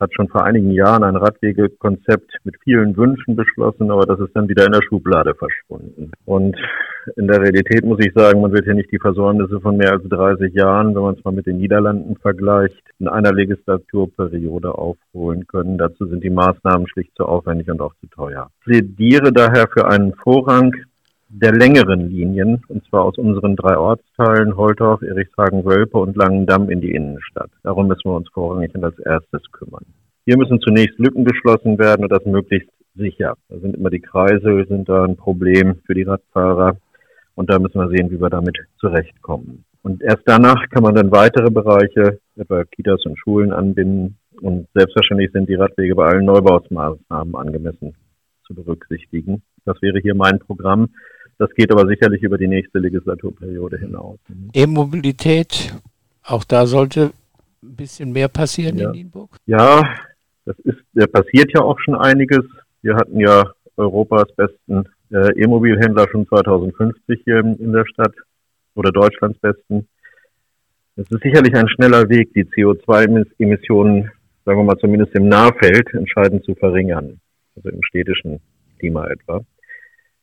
hat 0.00 0.14
schon 0.14 0.28
vor 0.28 0.44
einigen 0.44 0.70
Jahren 0.70 1.04
ein 1.04 1.16
Radwegekonzept 1.16 2.38
mit 2.44 2.56
vielen 2.64 2.96
Wünschen 2.96 3.36
beschlossen, 3.36 3.90
aber 3.90 4.06
das 4.06 4.20
ist 4.20 4.34
dann 4.34 4.48
wieder 4.48 4.66
in 4.66 4.72
der 4.72 4.82
Schublade 4.82 5.34
verschwunden. 5.34 6.10
Und 6.24 6.56
in 7.16 7.28
der 7.28 7.40
Realität 7.40 7.84
muss 7.84 7.98
ich 8.00 8.12
sagen, 8.14 8.40
man 8.40 8.52
wird 8.52 8.64
hier 8.64 8.74
nicht 8.74 8.92
die 8.92 8.98
Versäumnisse 8.98 9.60
von 9.60 9.76
mehr 9.76 9.92
als 9.92 10.02
30 10.08 10.54
Jahren, 10.54 10.94
wenn 10.94 11.02
man 11.02 11.14
es 11.14 11.24
mal 11.24 11.32
mit 11.32 11.46
den 11.46 11.58
Niederlanden 11.58 12.16
vergleicht, 12.16 12.82
in 12.98 13.08
einer 13.08 13.32
Legislaturperiode 13.32 14.74
aufholen 14.76 15.46
können. 15.46 15.78
Dazu 15.78 16.06
sind 16.06 16.24
die 16.24 16.30
Maßnahmen 16.30 16.88
schlicht 16.88 17.14
zu 17.16 17.24
aufwendig 17.24 17.70
und 17.70 17.80
auch 17.80 17.94
zu 18.00 18.06
teuer. 18.08 18.50
Ich 18.60 18.64
plädiere 18.64 19.32
daher 19.32 19.68
für 19.72 19.86
einen 19.88 20.14
Vorrang 20.14 20.74
der 21.32 21.52
längeren 21.52 22.10
Linien, 22.10 22.62
und 22.68 22.84
zwar 22.86 23.04
aus 23.04 23.16
unseren 23.16 23.54
drei 23.54 23.76
Ortsteilen 23.76 24.56
Holtorf, 24.56 25.00
Erichshagen, 25.02 25.64
Wölpe 25.64 25.98
und 25.98 26.16
Langendamm 26.16 26.70
in 26.70 26.80
die 26.80 26.92
Innenstadt. 26.92 27.50
Darum 27.62 27.86
müssen 27.86 28.10
wir 28.10 28.16
uns 28.16 28.28
vorrangig 28.30 28.74
und 28.74 28.84
als 28.84 28.98
erstes 28.98 29.42
kümmern. 29.52 29.86
Hier 30.24 30.36
müssen 30.36 30.60
zunächst 30.60 30.98
Lücken 30.98 31.24
geschlossen 31.24 31.78
werden 31.78 32.02
und 32.02 32.10
das 32.10 32.24
möglichst 32.24 32.68
sicher. 32.96 33.36
Da 33.48 33.58
sind 33.58 33.76
immer 33.76 33.90
die 33.90 34.00
Kreise, 34.00 34.64
sind 34.68 34.88
da 34.88 35.04
ein 35.04 35.16
Problem 35.16 35.76
für 35.86 35.94
die 35.94 36.02
Radfahrer 36.02 36.76
und 37.36 37.48
da 37.48 37.58
müssen 37.58 37.80
wir 37.80 37.88
sehen, 37.88 38.10
wie 38.10 38.20
wir 38.20 38.30
damit 38.30 38.58
zurechtkommen. 38.78 39.64
Und 39.82 40.02
erst 40.02 40.22
danach 40.26 40.68
kann 40.70 40.82
man 40.82 40.94
dann 40.94 41.12
weitere 41.12 41.50
Bereiche, 41.50 42.18
etwa 42.36 42.64
Kitas 42.64 43.06
und 43.06 43.18
Schulen 43.18 43.52
anbinden. 43.52 44.16
Und 44.42 44.66
selbstverständlich 44.74 45.30
sind 45.32 45.48
die 45.48 45.54
Radwege 45.54 45.94
bei 45.94 46.06
allen 46.06 46.26
Neubausmaßnahmen 46.26 47.34
angemessen 47.34 47.94
zu 48.46 48.54
berücksichtigen. 48.54 49.42
Das 49.64 49.80
wäre 49.80 50.00
hier 50.00 50.14
mein 50.14 50.38
Programm. 50.38 50.88
Das 51.40 51.48
geht 51.54 51.72
aber 51.72 51.86
sicherlich 51.86 52.22
über 52.22 52.36
die 52.36 52.46
nächste 52.46 52.80
Legislaturperiode 52.80 53.78
hinaus. 53.78 54.18
E-Mobilität, 54.52 55.74
auch 56.22 56.44
da 56.44 56.66
sollte 56.66 57.12
ein 57.62 57.76
bisschen 57.76 58.12
mehr 58.12 58.28
passieren 58.28 58.76
ja. 58.76 58.88
in 58.88 58.90
Nienburg? 58.90 59.30
Ja, 59.46 59.88
das 60.44 60.58
ist, 60.58 60.76
da 60.92 61.06
passiert 61.06 61.50
ja 61.54 61.62
auch 61.62 61.78
schon 61.80 61.94
einiges. 61.94 62.44
Wir 62.82 62.94
hatten 62.94 63.18
ja 63.20 63.50
Europas 63.78 64.30
besten 64.36 64.84
äh, 65.10 65.32
E-Mobilhändler 65.42 66.06
schon 66.10 66.28
2050 66.28 67.22
hier 67.24 67.38
in, 67.38 67.56
in 67.56 67.72
der 67.72 67.86
Stadt 67.86 68.14
oder 68.74 68.92
Deutschlands 68.92 69.38
besten. 69.38 69.88
Es 70.96 71.10
ist 71.10 71.22
sicherlich 71.22 71.54
ein 71.54 71.70
schneller 71.70 72.06
Weg, 72.10 72.34
die 72.34 72.44
CO2-Emissionen, 72.44 74.10
sagen 74.44 74.58
wir 74.58 74.64
mal 74.64 74.78
zumindest 74.78 75.14
im 75.14 75.28
Nahfeld, 75.28 75.88
entscheidend 75.94 76.44
zu 76.44 76.54
verringern. 76.54 77.18
Also 77.56 77.70
im 77.70 77.82
städtischen 77.82 78.40
Klima 78.78 79.06
etwa. 79.06 79.40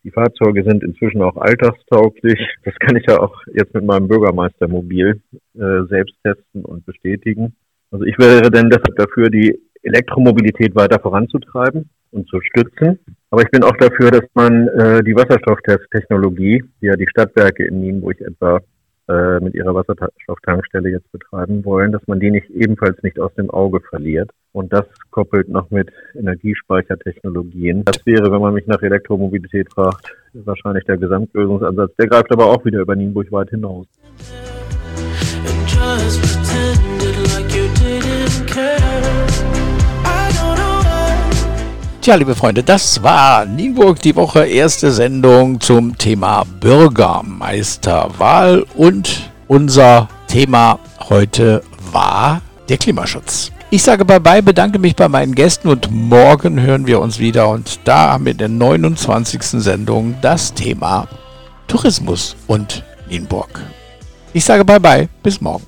Die 0.08 0.12
Fahrzeuge 0.12 0.64
sind 0.64 0.84
inzwischen 0.84 1.22
auch 1.22 1.36
alltagstauglich. 1.36 2.40
Das 2.64 2.74
kann 2.76 2.96
ich 2.96 3.04
ja 3.10 3.20
auch 3.20 3.36
jetzt 3.54 3.74
mit 3.74 3.84
meinem 3.84 4.08
Bürgermeistermobil 4.08 5.20
äh, 5.56 5.84
selbst 5.90 6.16
testen 6.24 6.64
und 6.64 6.86
bestätigen. 6.86 7.58
Also 7.92 8.06
ich 8.06 8.18
wäre 8.18 8.50
denn 8.50 8.70
deshalb 8.70 8.96
dafür, 8.96 9.30
die 9.30 9.60
Elektromobilität 9.84 10.74
weiter 10.76 11.02
voranzutreiben 11.02 11.90
und 12.12 12.26
zu 12.30 12.40
stützen. 12.40 13.00
Aber 13.32 13.42
ich 13.42 13.52
bin 13.52 13.64
auch 13.64 13.76
dafür, 13.76 14.12
dass 14.12 14.24
man 14.34 14.70
äh, 14.70 15.04
die 15.04 15.14
Wasserstofftechnologie, 15.14 16.64
die 16.82 16.86
ja 16.86 16.96
die 16.96 17.08
Stadtwerke 17.10 17.66
in 17.66 17.82
Nienburg 17.82 18.22
etwa 18.22 18.62
äh, 19.10 19.40
mit 19.40 19.56
ihrer 19.56 19.74
Wasserstofftankstelle 19.74 20.90
jetzt 20.90 21.12
betreiben 21.12 21.64
wollen, 21.66 21.92
dass 21.92 22.06
man 22.08 22.20
die 22.20 22.32
nicht 22.32 22.50
ebenfalls 22.50 23.02
nicht 23.04 23.20
aus 23.20 23.34
dem 23.36 23.50
Auge 23.50 23.80
verliert. 23.82 24.32
Und 24.52 24.74
das 24.74 24.86
koppelt 25.12 25.50
noch 25.50 25.70
mit 25.70 25.90
Energiespeichertechnologien. 26.16 27.86
Das 27.86 28.06
wäre, 28.06 28.32
wenn 28.32 28.42
man 28.42 28.54
mich 28.54 28.68
nach 28.68 28.82
Elektromobilität 28.82 29.72
fragt, 29.72 30.16
wahrscheinlich 30.34 30.84
der 30.86 30.98
Gesamtlösungsansatz. 30.98 31.96
Der 31.96 32.08
greift 32.08 32.32
aber 32.32 32.48
auch 32.48 32.66
wieder 32.66 32.80
über 32.80 32.96
Nienburg 32.96 33.32
weit 33.32 33.50
hinaus. 33.50 33.88
Tja, 42.08 42.16
liebe 42.16 42.36
Freunde, 42.36 42.64
das 42.64 43.04
war 43.04 43.44
Nienburg 43.44 44.02
die 44.02 44.16
Woche 44.16 44.46
erste 44.46 44.94
Sendung 44.94 45.60
zum 45.60 45.98
Thema 45.98 46.46
Bürgermeisterwahl 46.62 48.66
und 48.78 49.30
unser 49.50 50.08
Thema 50.30 50.80
heute 51.10 51.62
war 51.92 52.42
der 52.70 52.78
Klimaschutz. 52.78 53.52
Ich 53.72 53.84
sage 53.84 54.06
bye 54.06 54.22
bye, 54.22 54.42
bedanke 54.42 54.80
mich 54.80 54.96
bei 54.96 55.10
meinen 55.10 55.36
Gästen 55.36 55.68
und 55.68 55.92
morgen 55.92 56.62
hören 56.62 56.88
wir 56.88 57.02
uns 57.02 57.20
wieder 57.20 57.50
und 57.50 57.82
da 57.84 58.14
haben 58.14 58.24
wir 58.24 58.32
in 58.32 58.38
der 58.38 58.48
29. 58.48 59.62
Sendung 59.62 60.16
das 60.22 60.54
Thema 60.54 61.10
Tourismus 61.68 62.38
und 62.48 62.86
Nienburg. 63.10 63.60
Ich 64.32 64.46
sage 64.46 64.64
bye 64.64 64.80
bye, 64.80 65.10
bis 65.24 65.42
morgen. 65.42 65.66